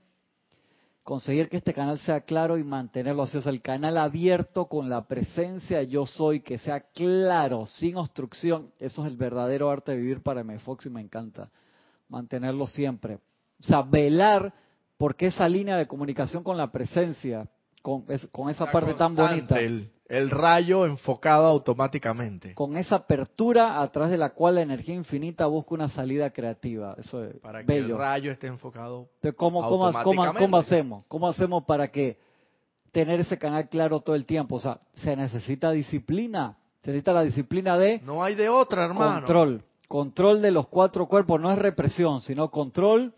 [1.09, 4.89] conseguir que este canal sea claro y mantenerlo así, o sea, el canal abierto con
[4.89, 9.97] la presencia yo soy, que sea claro, sin obstrucción, eso es el verdadero arte de
[9.97, 11.49] vivir para Fox y me encanta,
[12.09, 13.15] mantenerlo siempre.
[13.59, 14.53] O sea, velar
[14.99, 17.47] porque esa línea de comunicación con la presencia,
[17.81, 22.55] con, es- con esa La parte tan bonita, El, el rayo enfocado automáticamente.
[22.55, 26.95] con esa apertura a través de la cual la energía infinita busca una salida creativa,
[26.97, 27.93] eso es Para que bello.
[27.95, 29.07] el rayo esté enfocado.
[29.17, 30.39] Entonces, ¿cómo, cómo, cómo, Automáticamente.
[30.39, 31.03] cómo hacemos?
[31.07, 32.17] ¿Cómo hacemos para que
[32.91, 34.55] tener ese canal claro todo el tiempo?
[34.55, 36.57] O sea, se necesita disciplina.
[36.81, 39.17] Se necesita la disciplina de No hay de otra, hermano.
[39.19, 39.63] control.
[39.87, 41.39] Control de los cuatro cuerpos.
[41.39, 43.13] No es represión, sino control,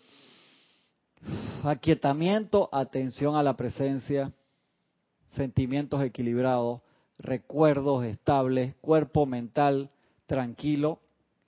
[1.63, 4.31] aquietamiento, atención a la presencia,
[5.31, 6.81] sentimientos equilibrados,
[7.17, 9.89] recuerdos estables, cuerpo mental
[10.25, 10.99] tranquilo.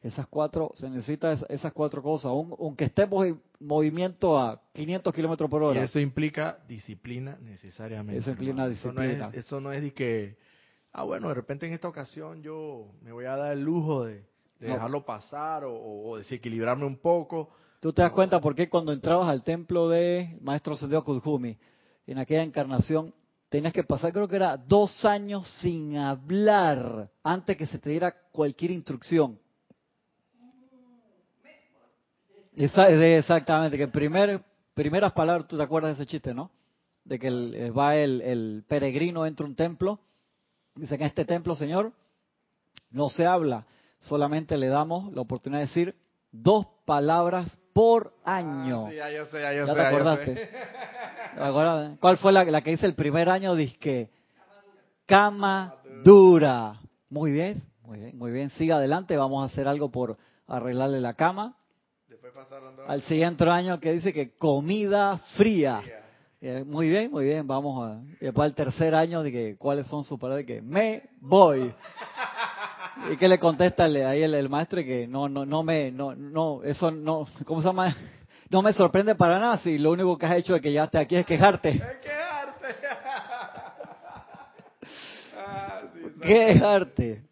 [0.02, 2.26] Esas cuatro, se necesita es- esas cuatro cosas.
[2.32, 5.84] Aun- aunque estemos en movimiento a 500 kilómetros por Y hora.
[5.84, 8.20] eso implica disciplina necesariamente.
[8.20, 8.68] Eso implica.
[8.68, 9.32] Eso no es- disciplina.
[9.34, 10.38] Eso no es, de que,
[10.92, 14.26] ah, bueno, de repente en esta ocasión yo me voy a dar el lujo de,
[14.60, 14.74] de No.
[14.74, 17.50] dejarlo pasar o, desequilibrarme un poco.
[17.80, 21.58] Tú te das cuenta por qué cuando entrabas al templo de Maestro Sendero Kudjumi,
[22.08, 23.14] en aquella encarnación,
[23.54, 28.12] tenías que pasar, creo que era dos años sin hablar antes que se te diera
[28.32, 29.38] cualquier instrucción.
[32.56, 34.44] Exactamente, que primer,
[34.74, 36.50] primeras palabras, tú te acuerdas de ese chiste, ¿no?
[37.06, 40.00] De que eh, va el, peregrino entra a un templo,
[40.74, 41.94] dice en este templo, Señor,
[42.90, 43.68] no se habla,
[44.00, 45.96] solamente le damos la oportunidad de decir
[46.34, 48.88] dos palabras por año.
[48.88, 49.74] Ah, sí, ya yo sé, ya yo ¿Ya sé.
[49.74, 50.36] te ya acordaste?
[50.36, 51.98] sé.
[52.00, 53.56] ¿Cuál fue la, la que dice el primer año?
[53.56, 54.10] Dice
[55.06, 56.82] cama dura.
[57.10, 58.50] Muy bien, muy bien, muy bien.
[58.52, 60.18] Siga adelante, vamos a hacer algo por
[60.48, 61.56] arreglarle la cama.
[62.08, 65.82] Después pasaron dos Al siguiente año que dice que comida fría.
[66.42, 68.02] Eh, Muy bien, muy bien, vamos a...
[68.20, 71.74] Y después al tercer año de que cuáles son sus palabras, de que me voy.
[73.12, 76.64] Y que le contesta ahí el, el maestro que no, no, no me, no, no,
[76.64, 77.96] eso no, ¿cómo se llama?
[78.50, 81.16] No me sorprende para nada si lo único que has hecho de que ya aquí
[81.16, 81.70] es quejarte.
[81.70, 82.68] ¡Es quejarte!
[85.38, 86.00] ah, sí.
[86.22, 87.24] Quejarte.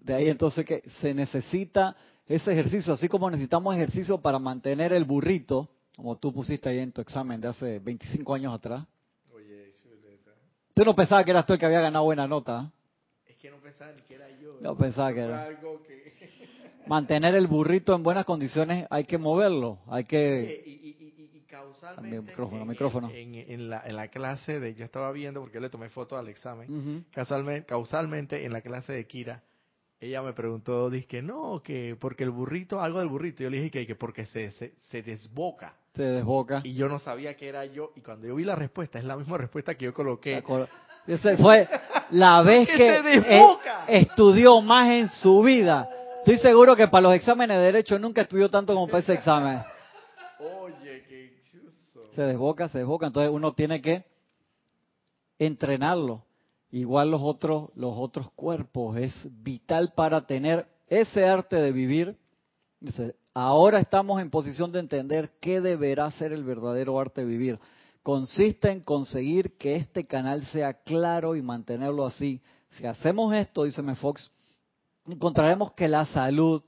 [0.00, 1.94] De ahí entonces que se necesita
[2.26, 6.92] ese ejercicio, así como necesitamos ejercicio para mantener el burrito, como tú pusiste ahí en
[6.92, 8.86] tu examen de hace 25 años atrás.
[9.34, 9.74] Oye.
[10.74, 12.72] Tú no pensabas que eras tú el que había ganado buena nota.
[13.50, 14.58] No pensaba ni que era yo.
[14.60, 15.44] No pensaba que era.
[15.44, 16.12] algo que...
[16.86, 20.62] Mantener el burrito en buenas condiciones hay que moverlo, hay que...
[20.64, 23.10] y, y, y, y causalmente micrófono, en, micrófono.
[23.10, 26.16] En, en la, en la clase de yo estaba viendo porque yo le tomé foto
[26.16, 27.04] al examen Ujú.
[27.12, 29.42] causalmente, causalmente en la clase de Kira
[29.98, 33.56] ella me preguntó dice que no que porque el burrito algo del burrito yo le
[33.58, 36.60] dije que, que porque se, se se desboca Se desboca.
[36.64, 39.16] y yo no sabía que era yo y cuando yo vi la respuesta es la
[39.16, 40.42] misma respuesta que yo ¿Te coloqué?
[41.06, 41.68] Esa fue
[42.10, 43.84] la vez ¡Que que se desboca!
[43.88, 45.88] eh, estudió más en su vida.
[46.18, 49.60] Estoy seguro que para los exámenes de derecho nunca estudió tanto como para ese examen.
[50.40, 51.32] oye qué
[52.14, 53.06] Se desboca, se desboca.
[53.06, 54.04] Entonces uno tiene que
[55.38, 56.24] entrenarlo.
[56.72, 58.96] Igual los otros, los otros cuerpos.
[58.98, 62.16] Es vital para tener ese arte de vivir.
[62.80, 67.58] Dice, ahora estamos en posición de entender qué deberá ser el verdadero arte de vivir.
[68.06, 72.40] Consiste en conseguir que este canal sea claro y mantenerlo así.
[72.78, 73.96] Si hacemos esto, dice M.
[73.96, 74.30] Fox,
[75.08, 76.62] encontraremos que la salud,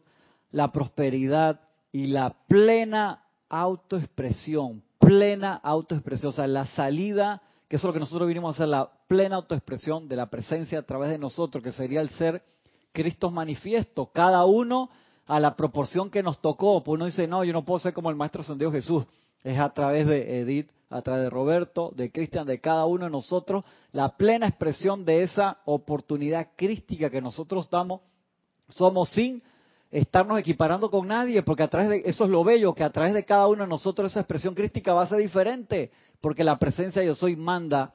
[0.51, 1.61] la prosperidad
[1.93, 8.26] y la plena autoexpresión, plena autoexpresión, o sea, la salida, que es lo que nosotros
[8.26, 12.01] vinimos a hacer, la plena autoexpresión de la presencia a través de nosotros, que sería
[12.01, 12.43] el ser
[12.91, 14.91] Cristo manifiesto, cada uno
[15.24, 16.82] a la proporción que nos tocó.
[16.82, 19.05] Pues uno dice, no, yo no puedo ser como el Maestro Ascendido Jesús.
[19.45, 23.11] Es a través de Edith, a través de Roberto, de Cristian, de cada uno de
[23.11, 28.01] nosotros, la plena expresión de esa oportunidad crística que nosotros damos
[28.68, 29.43] somos sin
[29.91, 33.14] estarnos equiparando con nadie, porque a través de eso es lo bello, que a través
[33.14, 37.03] de cada uno de nosotros esa expresión crística va a ser diferente, porque la presencia
[37.03, 37.95] yo soy manda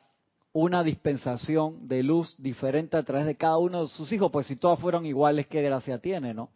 [0.51, 4.55] una dispensación de luz diferente a través de cada uno de sus hijos, pues si
[4.55, 6.49] todas fueron iguales, qué gracia tiene, ¿no?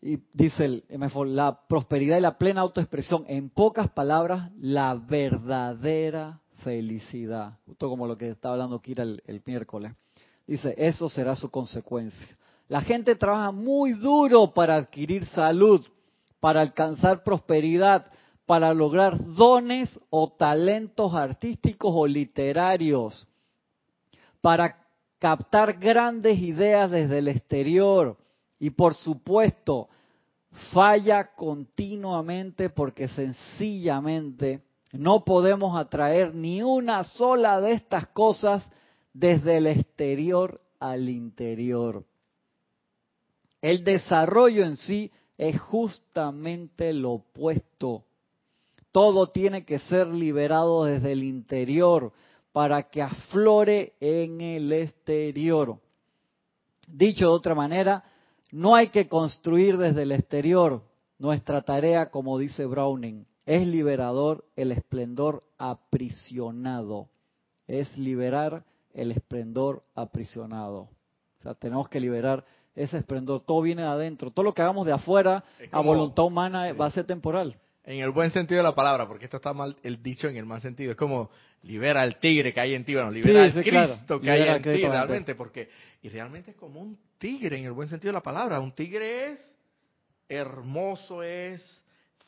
[0.00, 0.84] Y dice el
[1.34, 8.16] la prosperidad y la plena autoexpresión, en pocas palabras, la verdadera felicidad, justo como lo
[8.16, 9.92] que estaba hablando Kira el miércoles.
[10.46, 12.36] Dice, eso será su consecuencia.
[12.68, 15.84] La gente trabaja muy duro para adquirir salud,
[16.40, 18.10] para alcanzar prosperidad,
[18.44, 23.26] para lograr dones o talentos artísticos o literarios,
[24.40, 24.84] para
[25.18, 28.16] captar grandes ideas desde el exterior
[28.58, 29.88] y por supuesto
[30.72, 38.68] falla continuamente porque sencillamente no podemos atraer ni una sola de estas cosas
[39.12, 42.04] desde el exterior al interior.
[43.60, 48.04] El desarrollo en sí es justamente lo opuesto.
[48.92, 52.12] Todo tiene que ser liberado desde el interior
[52.52, 55.78] para que aflore en el exterior.
[56.86, 58.02] Dicho de otra manera,
[58.52, 60.82] no hay que construir desde el exterior.
[61.18, 65.42] Nuestra tarea, como dice Browning, es liberador el esplendor
[66.10, 67.08] aprisionado.
[67.66, 70.88] Es liberar el esplendor aprisionado.
[71.40, 72.44] O sea, tenemos que liberar
[72.74, 73.42] ese esplendor.
[73.44, 74.30] Todo viene de adentro.
[74.30, 77.56] Todo lo que hagamos de afuera Es a como- voluntad humana va a ser temporal.
[77.84, 80.44] En el buen sentido de la palabra, porque esto está mal el dicho en el
[80.44, 80.90] mal sentido.
[80.90, 81.30] Es como
[81.62, 84.20] libera al tigre que hay en ti, bueno, libera al sí, Cristo claro.
[84.20, 85.06] que hay Libera en al Cristo ti que hay en ti.
[85.06, 85.68] realmente, porque
[86.02, 88.60] y realmente es como un tigre en el buen sentido de la palabra.
[88.60, 89.40] Un tigre es
[90.28, 91.82] hermoso, es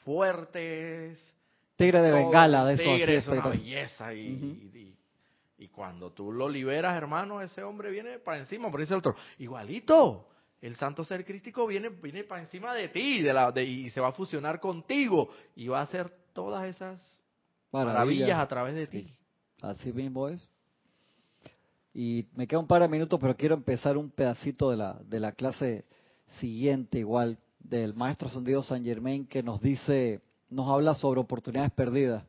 [0.05, 1.19] fuerte, es
[1.77, 2.19] Tigre de todo.
[2.25, 3.59] bengala, de eso tigre así es una espectacular.
[3.59, 8.71] belleza y, y- y- y cuando tú lo liberas, hermano, ese hombre viene para encima,
[8.71, 10.29] por dice el otro, igualito.
[10.61, 14.01] El santo ser crístico viene viene para encima de ti de la, de- y se
[14.01, 17.01] va a fusionar contigo y va a hacer todas esas
[17.71, 19.03] maravillas, a través de ti.
[19.03, 19.17] Sí.
[19.63, 20.49] Así mismo es.
[22.01, 25.19] Y me queda un par de minutos, pero quiero empezar un pedacito de la, de
[25.19, 25.85] la clase
[26.39, 32.23] siguiente igual, del maestro ascendido San Germain que nos dice, nos habla sobre oportunidades perdidas.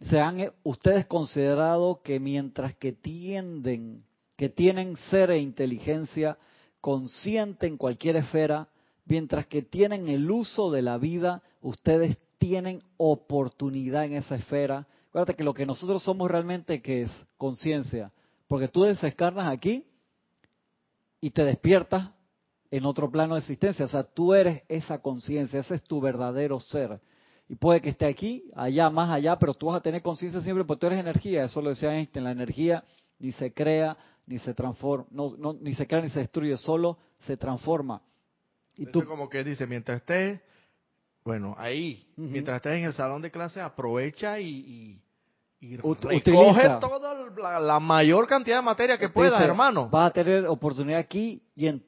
[0.00, 4.02] ¿Se han ustedes considerado que mientras que tienden,
[4.36, 6.36] que tienen ser e inteligencia
[6.80, 8.66] consciente en cualquier esfera,
[9.04, 14.88] mientras que tienen el uso de la vida, ustedes tienen oportunidad en esa esfera?
[15.10, 18.12] Acuérdate que lo que nosotros somos realmente que es conciencia,
[18.48, 19.86] porque tú desencarnas aquí
[21.20, 22.10] y te despiertas
[22.70, 26.58] en otro plano de existencia, o sea, tú eres esa conciencia, ese es tu verdadero
[26.60, 27.00] ser.
[27.48, 30.64] Y puede que esté aquí, allá, más allá, pero tú vas a tener conciencia siempre
[30.64, 31.44] porque tú eres energía.
[31.44, 32.84] Eso lo decía Einstein, la energía
[33.18, 33.96] ni se crea,
[34.26, 38.02] ni se transforma, no, no, ni se crea ni se destruye, solo se transforma.
[38.76, 40.40] Y tú como que dice, mientras estés,
[41.24, 45.02] bueno, ahí, mientras estés en el salón de clase, aprovecha y, y,
[45.60, 49.88] recoge toda la, mayor cantidad de materia que puedas, hermano.
[49.88, 51.82] Vas a tener oportunidad aquí y en,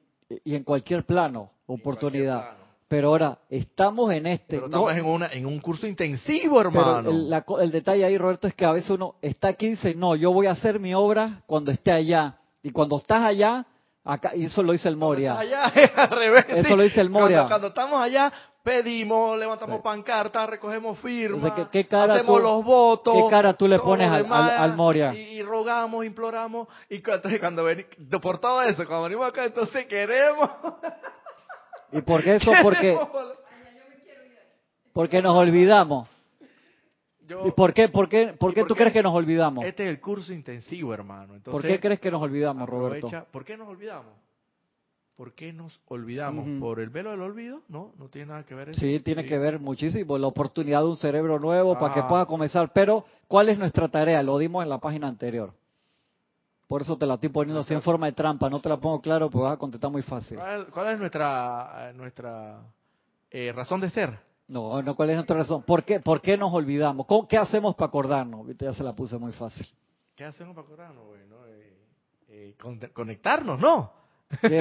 [0.44, 2.56] y en cualquier plano, oportunidad.
[2.90, 4.56] Pero ahora, estamos en este.
[4.56, 7.10] Pero estamos en, una, en un curso intensivo, hermano.
[7.60, 10.32] el, detalle ahí, Roberto, es que a veces uno está aquí y dice, no, yo
[10.32, 12.38] voy a hacer mi obra cuando esté allá.
[12.64, 13.64] Y cuando estás allá,
[14.04, 15.38] acá, y eso lo dice el Moria.
[15.38, 15.66] allá
[15.96, 16.46] al revés.
[16.48, 17.46] Eso lo dice el Moria.
[17.46, 23.14] Cuando, estamos allá, pedimos, levantamos pancartas, recogemos firmas, hacemos los votos.
[23.14, 25.14] ¿Qué cara tú le pones al, Moria?
[25.14, 26.68] Y, rogamos, imploramos.
[26.88, 27.90] Y cuando, cuando venimos,
[28.20, 30.50] por todo eso, cuando venimos acá, entonces queremos.
[31.92, 32.52] ¿Y por qué eso?
[32.62, 32.98] Porque,
[34.92, 36.08] porque nos olvidamos.
[37.44, 39.64] ¿Y por qué, por qué, por qué tú crees que nos olvidamos?
[39.64, 41.36] Este es el curso intensivo, hermano.
[41.36, 43.08] Entonces, ¿Por qué crees que nos olvidamos, Roberto?
[43.30, 44.12] ¿Por qué nos olvidamos?
[45.20, 46.46] ¿Por qué nos olvidamos?
[46.58, 47.60] ¿Por el velo del olvido?
[47.68, 48.80] No, no tiene nada que ver eso.
[48.80, 50.16] Sí, tiene que ver muchísimo.
[50.16, 52.72] La oportunidad de un cerebro nuevo para que pueda comenzar.
[52.72, 54.22] Pero, ¿cuál es nuestra tarea?
[54.22, 55.52] Lo dimos en la página anterior.
[56.66, 58.48] Por eso te la estoy poniendo así en forma de trampa.
[58.48, 60.38] No te la pongo claro porque vas a contestar muy fácil.
[60.72, 62.62] ¿Cuál, es nuestra, nuestra
[63.30, 64.18] eh, razón de ser?
[64.48, 65.64] No, no, ¿cuál es nuestra razón?
[65.64, 67.06] ¿Por qué, por qué nos olvidamos?
[67.28, 68.46] ¿Qué hacemos para acordarnos?
[68.56, 69.68] Ya se la puse muy fácil.
[70.16, 71.04] ¿Qué hacemos para acordarnos?
[71.04, 71.76] Bueno, eh,
[72.30, 72.54] eh,
[72.94, 73.99] conectarnos, ¿no?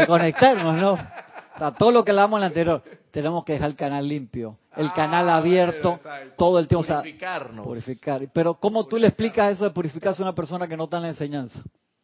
[0.07, 0.93] Conectarnos, ¿no?
[0.93, 4.57] O sea, todo lo que hablamos en la anterior, tenemos que dejar el canal limpio,
[4.75, 5.99] el canal ah, abierto
[6.37, 6.87] todo el tiempo.
[6.87, 7.65] Purificarnos.
[7.65, 8.21] purificar.
[8.33, 11.03] Pero ¿cómo tú le explicas eso de purificarse a una persona que no está en
[11.03, 11.61] la enseñanza?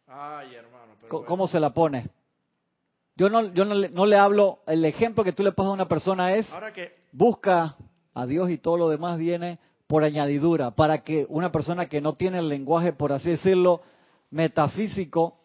[0.07, 0.93] Ay, hermano.
[1.07, 2.09] ¿Cómo se la pone?
[3.15, 5.73] Yo no, yo no le, no le hablo, el ejemplo que tú le pasas a
[5.73, 6.47] una persona es,
[7.13, 7.77] busca
[8.13, 12.13] a Dios y todo lo demás viene por añadidura, para que una persona que no
[12.13, 13.81] tiene el lenguaje, por así decirlo,
[14.31, 15.37] metafísico,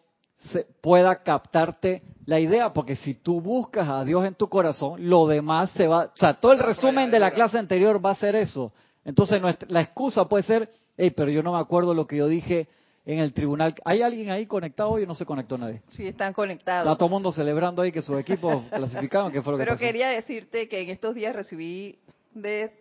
[0.51, 5.27] se pueda captarte la idea, porque si tú buscas a Dios en tu corazón, lo
[5.27, 8.35] demás se va, o sea, todo el resumen de la clase anterior va a ser
[8.35, 8.71] eso.
[9.05, 12.67] Entonces la excusa puede ser, hey, pero yo no me acuerdo lo que yo dije
[13.05, 13.73] en el tribunal.
[13.83, 15.81] ¿Hay alguien ahí conectado hoy o no se conectó nadie?
[15.89, 16.85] Sí, están conectados.
[16.85, 19.31] Está todo el mundo celebrando ahí que su equipo clasificaron.
[19.31, 21.97] ¿Qué fue lo Pero quería decirte que en estos días recibí
[22.33, 22.71] de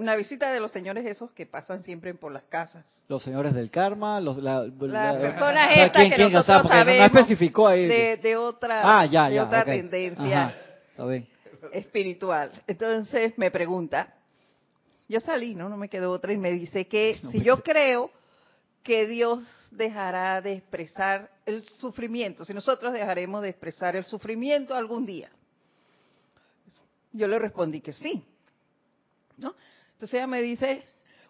[0.00, 2.86] una visita de los señores esos que pasan siempre por las casas.
[3.06, 7.86] Los señores del karma, los, la, las personas estas que nosotros sabemos no especificó ahí.
[7.86, 10.54] De, otra, ah, ya, de otra tendencia
[11.72, 12.50] espiritual.
[12.66, 14.14] Entonces me pregunta,
[15.06, 15.68] yo salí, ¿no?
[15.68, 18.10] No me quedó otra y me dice que si yo creo
[18.82, 25.04] que Dios dejará de expresar el sufrimiento, si nosotros dejaremos de expresar el sufrimiento algún
[25.04, 25.28] día.
[27.12, 28.24] Yo le respondí que sí.
[29.40, 29.54] ¿no?
[30.00, 30.82] Entonces ella me dice,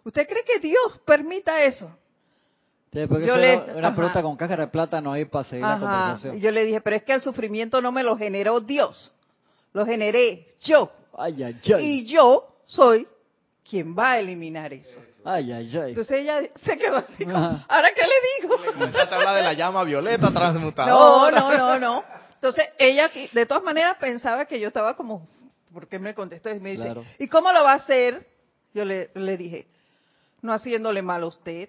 [0.05, 1.91] ¿usted cree que Dios permita eso?
[2.93, 5.81] Sí, porque yo le, una pregunta con caja de plata no hay para seguir la
[5.81, 6.37] conversación.
[6.37, 9.13] Y yo le dije, pero es que el sufrimiento no me lo generó Dios,
[9.73, 10.89] lo generé yo.
[11.19, 11.85] Ay, ay, ay.
[11.85, 13.09] Y yo soy
[13.69, 15.01] quien va a eliminar eso.
[15.25, 15.89] Ay, ay, ay.
[15.91, 18.57] Entonces ella se quedó así, ¿ahora qué le digo?
[18.73, 21.41] Comenzaste a hablar de la llama violeta transmutadora.
[21.41, 22.05] No, no, no, no.
[22.35, 25.27] Entonces ella, de todas maneras, pensaba que yo estaba como,
[25.73, 26.51] ¿por qué me contestó?
[26.51, 28.30] Y me dice, ¿y cómo lo va a hacer?
[28.75, 29.67] Yo le, le dije,
[30.43, 31.69] no haciéndole mal a usted,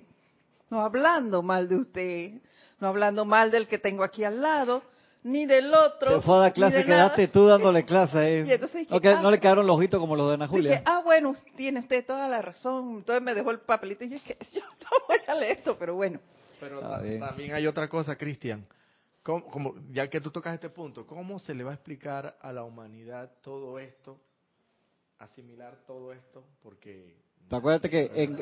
[0.70, 2.32] no hablando mal de usted,
[2.80, 4.84] no hablando mal del que tengo aquí al lado,
[5.24, 6.20] ni del otro.
[6.20, 8.44] Te fue a dar clase, quedaste tú dándole clase
[9.22, 10.72] no, le quedaron los ojitos como los de Ana Julia.
[10.72, 12.98] Dije, ah, bueno, tiene usted toda la razón.
[12.98, 15.96] Entonces me dejó el papelito y yo dije, yo no voy a leer esto, pero
[15.96, 16.20] bueno.
[16.60, 18.66] Pero también hay otra cosa, Cristian.
[19.24, 22.64] Como, ya que tú tocas este punto, ¿cómo se le va a explicar a la
[22.64, 24.20] humanidad todo esto,
[25.22, 26.44] asimilar todo esto?
[26.62, 27.16] Porque...
[27.50, 28.38] Acuérdate que en,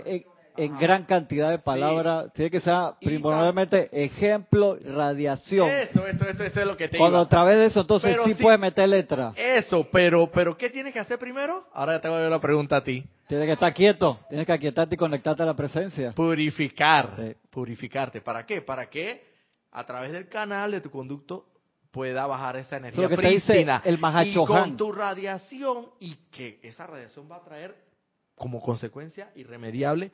[0.59, 2.31] en gran cantidad de palabras.
[2.33, 5.69] Tiene que ser primordialmente ejemplo, radiación.
[5.69, 8.35] Eso, eso, eso, eso, es lo que te Cuando a través de eso, entonces sí,
[8.35, 9.33] puede meter letra.
[9.35, 11.65] Eso, pero, pero ¿qué tienes que hacer primero?
[11.73, 13.05] Ahora ya te voy a dar la pregunta a ti.
[13.27, 16.13] Tienes que estar quieto, tienes que aquietarte y conectarte a la presencia.
[16.13, 18.21] Purificar, purificarte.
[18.21, 18.61] ¿Para qué?
[18.61, 19.23] Para que
[19.71, 21.45] a través del canal de tu conducto
[21.91, 23.81] pueda bajar esa energía que te dice prístina.
[23.85, 27.75] el y con tu radiación y que esa radiación va a traer
[28.35, 30.11] como consecuencia irremediable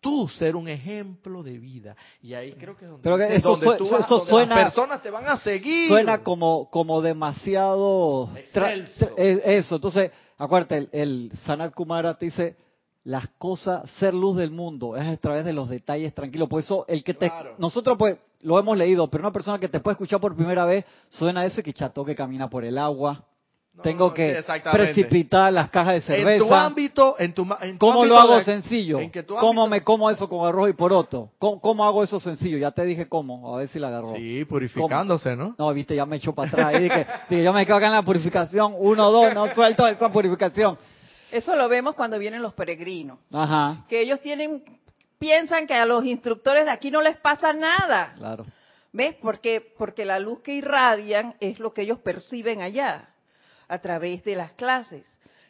[0.00, 3.72] tú ser un ejemplo de vida y ahí creo que es donde, que eso tú
[3.72, 8.30] eso vas- donde suena- las personas te van a seguir Suena como, como demasiado...
[8.34, 9.10] Excelso.
[9.18, 12.56] eso, entonces, acuérdate, el, el Sanat Kumara te dice,
[13.04, 16.48] las cosas, ser luz del mundo, es a través de los detalles tranquilos.
[16.48, 17.28] Por eso, el que te...
[17.28, 17.54] Claro.
[17.58, 20.84] Nosotros pues lo hemos leído, pero una persona que te puede escuchar por primera vez,
[21.08, 23.24] suena eso y que chato que camina por el agua.
[23.72, 26.42] No, Tengo que precipitar las cajas de cerveza.
[26.42, 28.98] en tu ámbito en tu, ma- en tu ¿Cómo ámbito lo hago de- sencillo?
[28.98, 31.30] en que tu ¿Cómo me como eso con arroz y poroto?
[31.38, 32.58] ¿Cómo, cómo hago eso sencillo?
[32.58, 34.12] Ya te dije cómo, a ver si la agarró.
[34.16, 36.74] sí purificándose no No, viste, ya me echó para atrás.
[36.74, 38.74] Y dije, dije, yo me quedo acá en la purificación.
[38.76, 40.76] Uno, dos, no suelto esa purificación.
[41.30, 44.64] Eso lo vemos cuando vienen los peregrinos, Ajá, que ellos tienen,
[45.20, 48.14] piensan que a los instructores de aquí no les pasa nada.
[48.16, 48.44] claro.
[48.92, 49.14] ¿Ves?
[49.22, 53.10] Porque, porque la luz que irradian es lo que ellos perciben allá,
[53.68, 55.04] a través de las clases.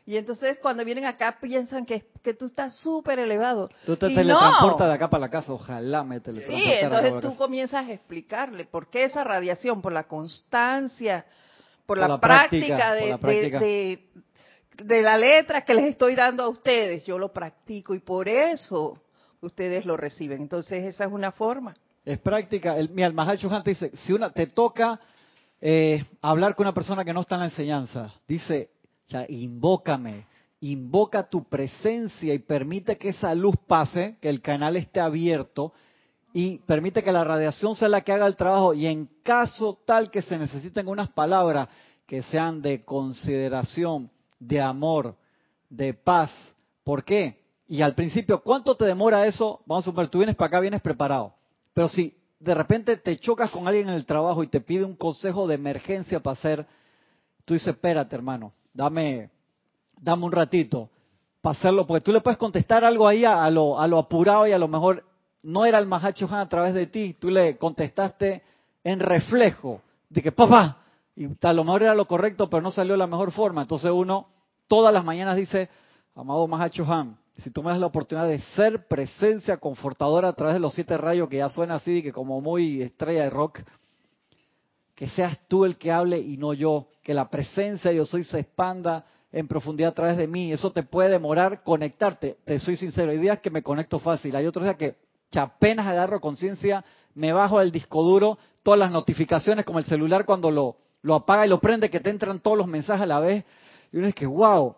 [0.05, 3.71] Y entonces cuando vienen acá piensan que, que tú estás súper elevado.
[3.87, 4.89] Tú te Y teletransportas no.
[4.89, 7.39] de acá para la casa, ojalá me Sí, teletransportara de acá entonces tú casa.
[7.39, 11.25] comienzas a explicarle por qué esa radiación, por la constancia,
[11.87, 13.59] por, Por la, la práctica, práctica, de, por la práctica.
[13.61, 13.67] de-
[14.77, 17.05] de- de la letra que les estoy dando a ustedes.
[17.05, 18.99] Yo lo practico y por eso
[19.41, 20.43] ustedes lo reciben.
[20.43, 21.75] Entonces esa es una forma.
[22.05, 22.77] Es práctica.
[22.77, 25.01] El, mira, el Mahal Chohan te dice, si una, te toca
[25.61, 28.71] eh, hablar con una persona que no está en la enseñanza, dice,
[29.29, 30.27] invócame,
[30.61, 35.73] invoca tu presencia y permite que esa luz pase, que el canal esté abierto
[36.33, 40.11] y permite que la radiación sea la que haga el trabajo y en caso tal
[40.11, 41.69] que se necesiten unas palabras
[42.07, 45.17] que sean de consideración, de amor,
[45.69, 46.31] de paz.
[46.85, 47.40] ¿Por qué?
[47.71, 49.61] Y al principio, ¿cuánto te demora eso?
[49.65, 51.35] Vamos a suponer, tú vienes para acá, vienes preparado.
[51.73, 54.97] Pero si de repente te chocas con alguien en el trabajo y te pide un
[54.97, 56.67] consejo de emergencia para hacer,
[57.45, 59.31] tú dices, espérate hermano, dame,
[60.01, 60.91] dame un ratito
[61.41, 64.67] para hacerlo, porque tú le puedes contestar algo ahí a, lo apurado y a lo
[64.67, 65.05] mejor
[65.45, 68.43] no era el Mahacho Han a través de ti, tú le contestaste
[68.83, 70.79] en reflejo, de que papá,
[71.15, 73.63] y a lo mejor era lo correcto, pero no salió de la mejor forma.
[73.63, 74.27] Entonces uno
[74.67, 75.69] todas las mañanas dice,
[76.17, 80.55] amado Mahacho Han, si tú me das la oportunidad de ser presencia confortadora a través
[80.55, 83.61] de los siete rayos, que ya suena así, que como muy estrella de rock,
[84.95, 88.41] que seas tú el que hable y no yo, que la presencia yo soy se
[88.41, 90.53] expanda en profundidad a través de mí.
[90.53, 92.37] Eso te puede demorar conectarte.
[92.45, 94.97] Te soy sincero, hay días que me conecto fácil, hay otros días que,
[95.31, 96.85] que apenas agarro conciencia,
[97.15, 101.47] me bajo el disco duro, todas las notificaciones como el celular cuando lo, lo apaga
[101.47, 103.45] y lo prende, que te entran todos los mensajes a la vez.
[103.93, 104.77] Y uno es que, wow,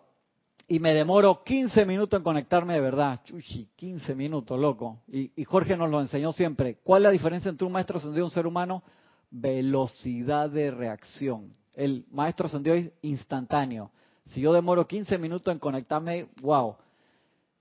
[0.73, 3.21] y me demoro 15 minutos en conectarme de verdad.
[3.25, 5.03] Chuchi, 15 minutos, loco.
[5.07, 6.79] Y, Jorge nos lo enseñó siempre.
[6.83, 8.83] ¿Cuál es la diferencia entre un maestro ascendido y un ser humano?
[9.31, 11.53] Velocidad de reacción.
[11.75, 13.91] El maestro ascendido es instantáneo.
[14.25, 16.77] Si yo demoro 15 minutos en conectarme, wow.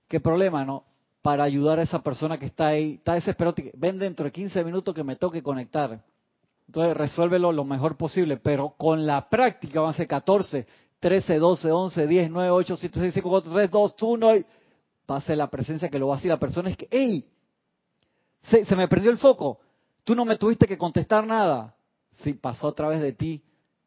[0.08, 0.84] ¿Qué problema, no?
[1.20, 3.56] Para ayudar a esa persona que está ahí, está desesperado.
[3.74, 6.02] Ven dentro de 15 minutos que me toque conectar.
[6.66, 10.66] Entonces resuélvelo lo mejor posible, pero con la práctica van a ser 14,
[11.02, 14.46] 13, 12, 11, 10, 9, 8, 7, 6, 5, 4, 3, 2, 1 y
[15.10, 17.26] va a ser la presencia que lo va a decir la persona es que, hey,
[18.42, 19.58] se, se me perdió el foco,
[20.04, 21.74] tú no me tuviste que contestar nada.
[22.22, 23.42] Sí, pasó a través de ti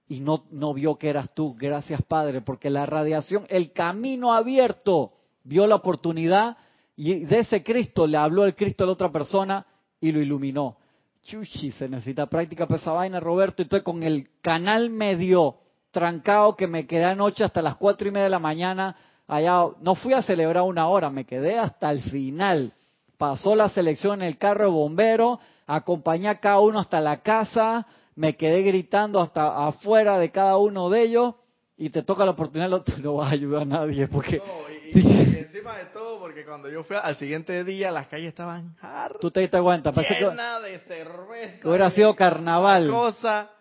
[0.09, 1.55] y no, no vio que eras tú.
[1.57, 5.13] Gracias, Padre, porque la radiación, el camino abierto,
[5.45, 6.57] vio la oportunidad
[6.97, 9.65] y de ese Cristo le habló el Cristo a la otra persona
[10.01, 10.75] y lo iluminó.
[11.23, 13.61] Chuchi, se necesita práctica para esa vaina, Roberto.
[13.61, 15.59] Entonces, con el canal medio
[15.95, 18.97] trancado que me quedé anoche hasta las cuatro y media de la mañana,
[19.29, 22.73] allá, no fui a celebrar una hora, me quedé hasta el final.
[23.17, 27.87] Pasó la selección en el carro de bombero, acompañé a cada uno hasta la casa,
[28.13, 31.35] me quedé gritando hasta afuera de cada uno de ellos
[31.77, 32.69] y te toca la oportunidad,
[33.01, 36.83] no vas a ayudar a nadie porque No, y, encima de todo, porque cuando yo
[36.83, 41.69] fui al siguiente día, las calles estaban hartas, tú te diste cuenta, que de cerveza.
[41.69, 42.89] hubiera sido carnaval.
[42.89, 43.54] Cosa.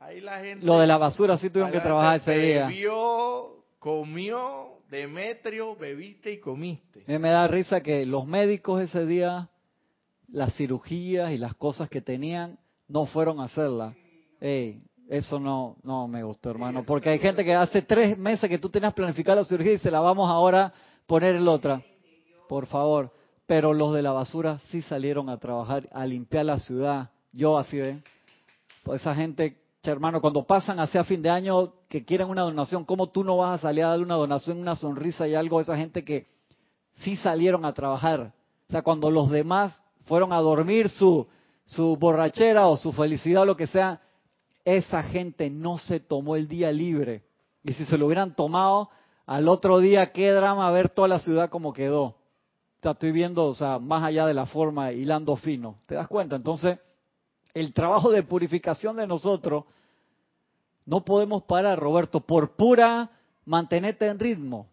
[0.00, 0.66] Ahí la gente.
[0.66, 2.66] Lo de la basura sí tuvieron que trabajar ese día.
[2.66, 7.04] Bebió, comió, Demetrio, bebiste y comiste.
[7.06, 9.48] A mí me da risa que los médicos ese día,
[10.28, 13.94] las cirugías y las cosas que tenían, no fueron a hacerlas.
[14.40, 16.82] Ey, eso no, no me gustó, hermano.
[16.82, 19.90] Porque hay gente que hace tres meses que tú tenías planificada la cirugía y se
[19.90, 20.72] la vamos ahora a
[21.06, 21.82] poner en la otra.
[22.48, 23.12] Por favor.
[23.46, 27.10] Pero los de la basura sí salieron a trabajar, a limpiar la ciudad.
[27.32, 28.00] Yo así ve.
[28.82, 33.08] Pues esa gente, hermano, cuando pasan hacia fin de año que quieren una donación, ¿cómo
[33.08, 35.76] tú no vas a salir a darle una donación, una sonrisa y algo a esa
[35.76, 36.26] gente que
[36.96, 38.32] sí salieron a trabajar?
[38.68, 41.26] O sea, cuando los demás fueron a dormir su,
[41.64, 44.02] su borrachera o su felicidad o lo que sea,
[44.64, 47.24] esa gente no se tomó el día libre.
[47.64, 48.90] Y si se lo hubieran tomado,
[49.26, 52.16] al otro día, qué drama ver toda la ciudad como quedó.
[52.82, 55.76] Estoy viendo, o sea, más allá de la forma, hilando fino.
[55.86, 56.36] ¿Te das cuenta?
[56.36, 56.78] Entonces,
[57.54, 59.64] el trabajo de purificación de nosotros,
[60.86, 63.10] no podemos parar, Roberto, por pura
[63.44, 64.68] mantenerte en ritmo,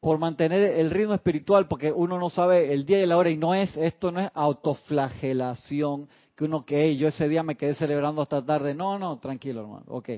[0.00, 3.36] por mantener el ritmo espiritual, porque uno no sabe el día y la hora y
[3.36, 8.22] no es, esto no es autoflagelación, que uno que yo ese día me quedé celebrando
[8.22, 8.74] hasta tarde.
[8.74, 9.84] No, no, tranquilo, hermano.
[9.88, 10.10] Ok.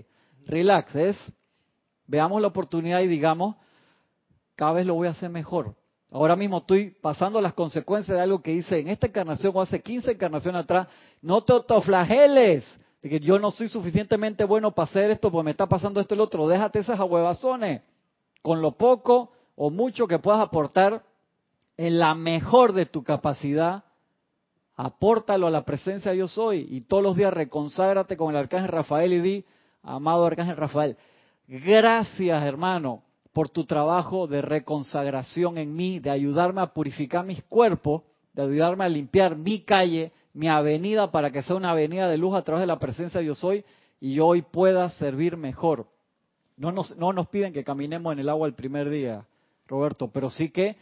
[0.46, 1.34] Relax, es
[2.06, 3.56] veamos la oportunidad y digamos,
[4.56, 5.74] cada vez lo voy a hacer mejor.
[6.14, 9.82] Ahora mismo estoy pasando las consecuencias de algo que hice en esta encarnación o hace
[9.82, 10.86] 15 encarnaciones atrás.
[11.20, 12.64] No te autoflageles.
[13.02, 16.14] De que yo no soy suficientemente bueno para hacer esto porque me está pasando esto
[16.14, 16.46] y lo otro.
[16.46, 17.82] Déjate esas ahuevazones.
[18.42, 21.02] Con lo poco o mucho que puedas aportar
[21.76, 23.82] en la mejor de tu capacidad,
[24.76, 26.64] apórtalo a la presencia yo soy.
[26.70, 29.44] Y todos los días reconságrate con el arcángel Rafael y di,
[29.82, 30.96] amado arcángel Rafael,
[31.48, 33.02] gracias hermano
[33.34, 38.84] por tu trabajo de reconsagración en mí, de ayudarme a purificar mis cuerpos, de ayudarme
[38.84, 42.60] a limpiar mi calle, mi avenida, para que sea una avenida de luz a través
[42.60, 43.64] de la presencia de yo soy
[44.00, 45.88] y yo hoy pueda servir mejor.
[46.56, 49.26] No nos, no nos piden que caminemos en el agua el primer día,
[49.66, 50.76] Roberto, pero sí que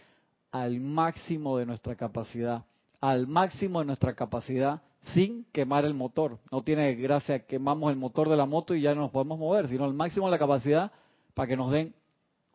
[0.51, 2.65] al máximo de nuestra capacidad,
[3.01, 4.83] al máximo de nuestra capacidad,
[5.15, 6.39] sin quemar el motor.
[6.51, 9.69] No tiene gracia quemamos el motor de la moto y ya no nos podemos mover,
[9.69, 10.93] sino al máximo de la capacidad
[11.33, 11.95] para que nos den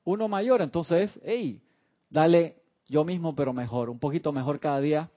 [0.08, 0.62] uno mayor.
[0.62, 1.62] Entonces, hey,
[2.10, 2.56] dale
[2.88, 5.10] yo mismo, pero mejor, un poquito mejor cada día.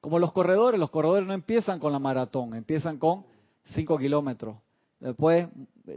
[0.00, 3.24] Como los corredores, los corredores no empiezan con la maratón, empiezan con
[3.74, 4.56] 5 kilómetros.
[5.00, 5.48] Después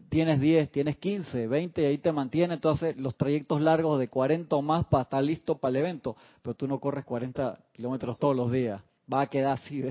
[0.09, 2.55] tienes 10, tienes 15, 20 y ahí te mantiene.
[2.55, 6.15] Entonces los trayectos largos de 40 o más para estar listo para el evento.
[6.41, 8.82] Pero tú no corres 40 kilómetros todos los días.
[9.11, 9.84] Va a quedar así,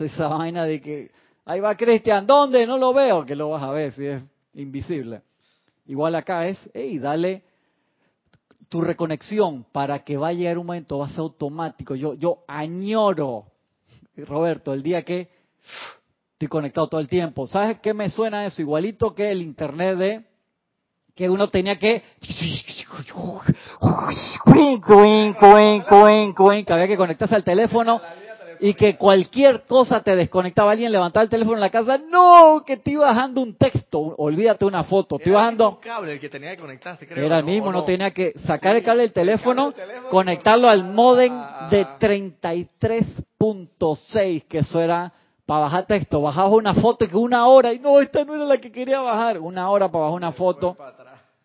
[0.00, 1.10] esa vaina de que
[1.44, 2.66] ahí va Cristian, ¿dónde?
[2.66, 4.22] No lo veo, que lo vas a ver si es
[4.54, 5.20] invisible.
[5.86, 7.42] Igual acá es, hey, dale
[8.68, 11.94] tu reconexión para que vaya a llegar un momento, va a ser automático.
[11.94, 13.46] Yo, yo añoro,
[14.16, 15.28] Roberto, el día que
[16.32, 17.46] estoy conectado todo el tiempo.
[17.46, 18.62] ¿Sabes qué me suena eso?
[18.62, 20.24] Igualito que el internet de
[21.14, 22.02] que uno tenía que
[26.74, 28.00] había que conectarse al teléfono
[28.60, 30.72] y que cualquier cosa te desconectaba.
[30.72, 34.64] Alguien levantaba el teléfono en la casa, no, que te iba bajando un texto, olvídate
[34.64, 35.80] una foto, te iba bajando...
[35.80, 39.02] cable el que tenía que conectarse, Era el mismo, no, tenía que sacar el cable
[39.02, 39.72] del teléfono,
[40.10, 45.12] conectarlo al modem ah, de 33.6, que eso era
[45.46, 46.20] para bajar texto.
[46.20, 49.38] Bajabas una foto que una hora, y no, esta no era la que quería bajar,
[49.38, 50.76] una hora para bajar una foto.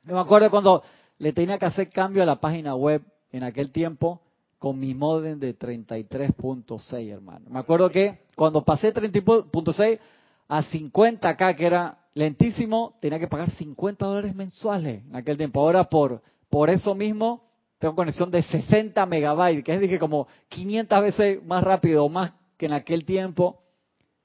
[0.04, 0.84] Yo me acuerdo cuando
[1.20, 3.02] le tenía que hacer cambio a la página web
[3.32, 4.20] en aquel tiempo,
[4.64, 7.48] con mi modem de 33.6, hermano.
[7.50, 10.00] Me acuerdo que cuando pasé 30.6
[10.48, 15.60] a 50 acá, que era lentísimo, tenía que pagar 50 dólares mensuales en aquel tiempo.
[15.60, 17.44] Ahora por, por eso mismo
[17.78, 22.32] tengo conexión de 60 megabytes, que es dije como 500 veces más rápido o más
[22.56, 23.60] que en aquel tiempo.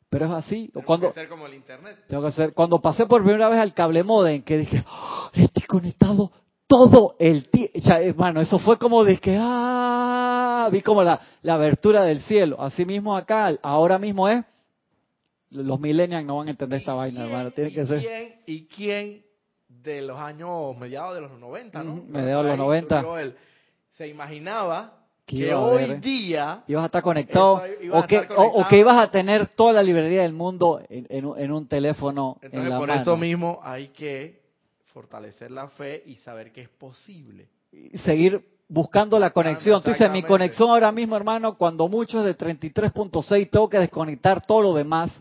[0.09, 0.70] Pero es así.
[0.72, 2.05] Tengo cuando, que ser como el internet.
[2.07, 2.55] Tengo que hacer.
[2.55, 6.30] Cuando pasé por primera vez al cable modem, que dije, ¡Oh, estoy conectado
[6.69, 7.73] todo el tiempo.
[7.85, 12.61] Hermano, eso fue como de que, ah, vi como la, la abertura del cielo.
[12.61, 14.45] Así mismo acá, ahora mismo es,
[15.51, 17.51] los millennials no van a entender esta vaina, hermano.
[17.51, 18.01] Tiene que ser.
[18.01, 19.25] Quién, ¿Y quién
[19.69, 22.03] de los años mediados de los 90, no?
[22.09, 23.05] mediados de los 90.
[23.93, 24.95] se imaginaba
[25.25, 27.62] que hoy día ibas a estar conectado
[27.93, 31.69] o, que, o, que ibas a tener toda la librería del mundo en, en, un
[31.69, 34.41] teléfono Entonces, en la por eso mismo hay que
[34.93, 37.49] fortalecer la fe y saber que es posible.
[38.05, 39.82] seguir buscando la conexión.
[39.82, 44.44] Tú dices, mi conexión ahora mismo, hermano, cuando mucho es de 33.6, tengo que desconectar
[44.44, 45.12] todo lo demás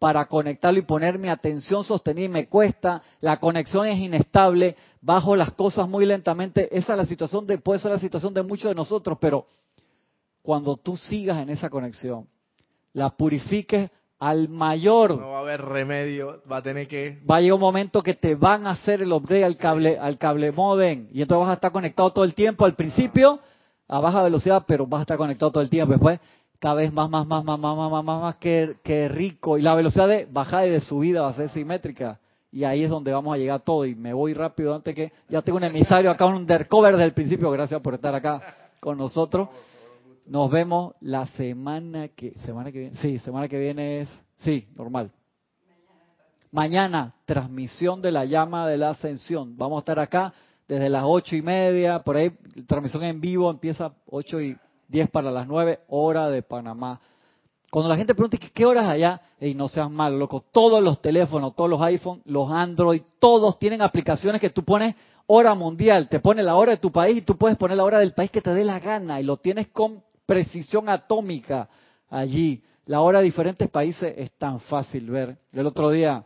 [0.00, 5.36] para conectarlo y poner mi atención sostenida y me cuesta, la conexión es inestable, bajo
[5.36, 8.70] las cosas muy lentamente, esa es la situación de, puede ser la situación de muchos
[8.70, 9.46] de nosotros, pero
[10.40, 12.26] cuando tú sigas en esa conexión,
[12.94, 13.90] la purifiques
[14.20, 15.18] al mayor.
[15.18, 17.18] No va a haber remedio, va a tener que...
[17.28, 20.18] Va a llegar un momento que te van a hacer el upgrade al cable, al
[20.18, 23.40] cable modem y entonces vas a estar conectado todo el tiempo al principio
[23.88, 25.92] a baja velocidad, pero vas a estar conectado todo el tiempo.
[25.92, 26.20] Después
[26.60, 29.56] cada vez más, más, más, más, más, más, más, más, más que, que rico.
[29.56, 32.20] Y la velocidad de bajada y de subida va a ser simétrica.
[32.52, 33.86] Y ahí es donde vamos a llegar todo.
[33.86, 35.12] Y me voy rápido antes que...
[35.28, 37.50] Ya tengo un emisario acá, un undercover desde el principio.
[37.50, 38.42] Gracias por estar acá
[38.78, 39.48] con nosotros.
[40.30, 42.96] Nos vemos la semana que semana que viene.
[42.98, 44.08] Sí, semana que viene es
[44.38, 45.10] sí, normal.
[46.52, 49.56] Mañana transmisión de la llama de la ascensión.
[49.56, 50.32] Vamos a estar acá
[50.68, 52.30] desde las ocho y media, por ahí
[52.68, 57.00] transmisión en vivo empieza ocho y diez para las nueve hora de Panamá.
[57.68, 59.20] Cuando la gente pregunta ¿qué horas allá?
[59.40, 60.44] Y no seas mal, loco.
[60.52, 64.94] Todos los teléfonos, todos los iPhones, los Android, todos tienen aplicaciones que tú pones
[65.26, 66.08] hora mundial.
[66.08, 68.30] Te pone la hora de tu país y tú puedes poner la hora del país
[68.30, 69.20] que te dé la gana.
[69.20, 71.68] Y lo tienes con precisión atómica
[72.08, 72.62] allí.
[72.86, 75.36] La hora de diferentes países es tan fácil ver.
[75.52, 76.24] El otro día,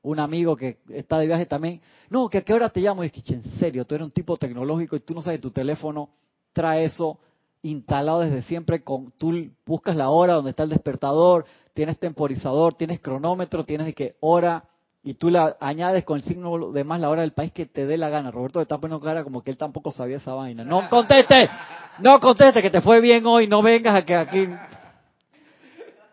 [0.00, 3.04] un amigo que está de viaje también, no, que a qué hora te llamo.
[3.04, 5.50] Y es que, en serio, tú eres un tipo tecnológico y tú no sabes, tu
[5.50, 6.08] teléfono
[6.54, 7.18] trae eso
[7.60, 8.82] instalado desde siempre.
[8.82, 11.44] Con, tú buscas la hora donde está el despertador,
[11.74, 14.64] tienes temporizador, tienes cronómetro, tienes de qué hora
[15.08, 17.86] y tú la añades con el signo de más la hora del país que te
[17.86, 18.30] dé la gana.
[18.30, 20.64] Roberto te está poniendo cara como que él tampoco sabía esa vaina.
[20.64, 21.48] No conteste,
[22.00, 24.46] no conteste que te fue bien hoy, no vengas a que aquí...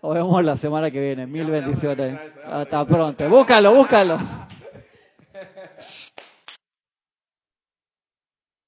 [0.02, 1.28] Nos vemos la semana que viene.
[1.28, 2.18] Mil bendiciones.
[2.50, 3.28] Hasta pronto.
[3.28, 4.18] Búscalo, búscalo.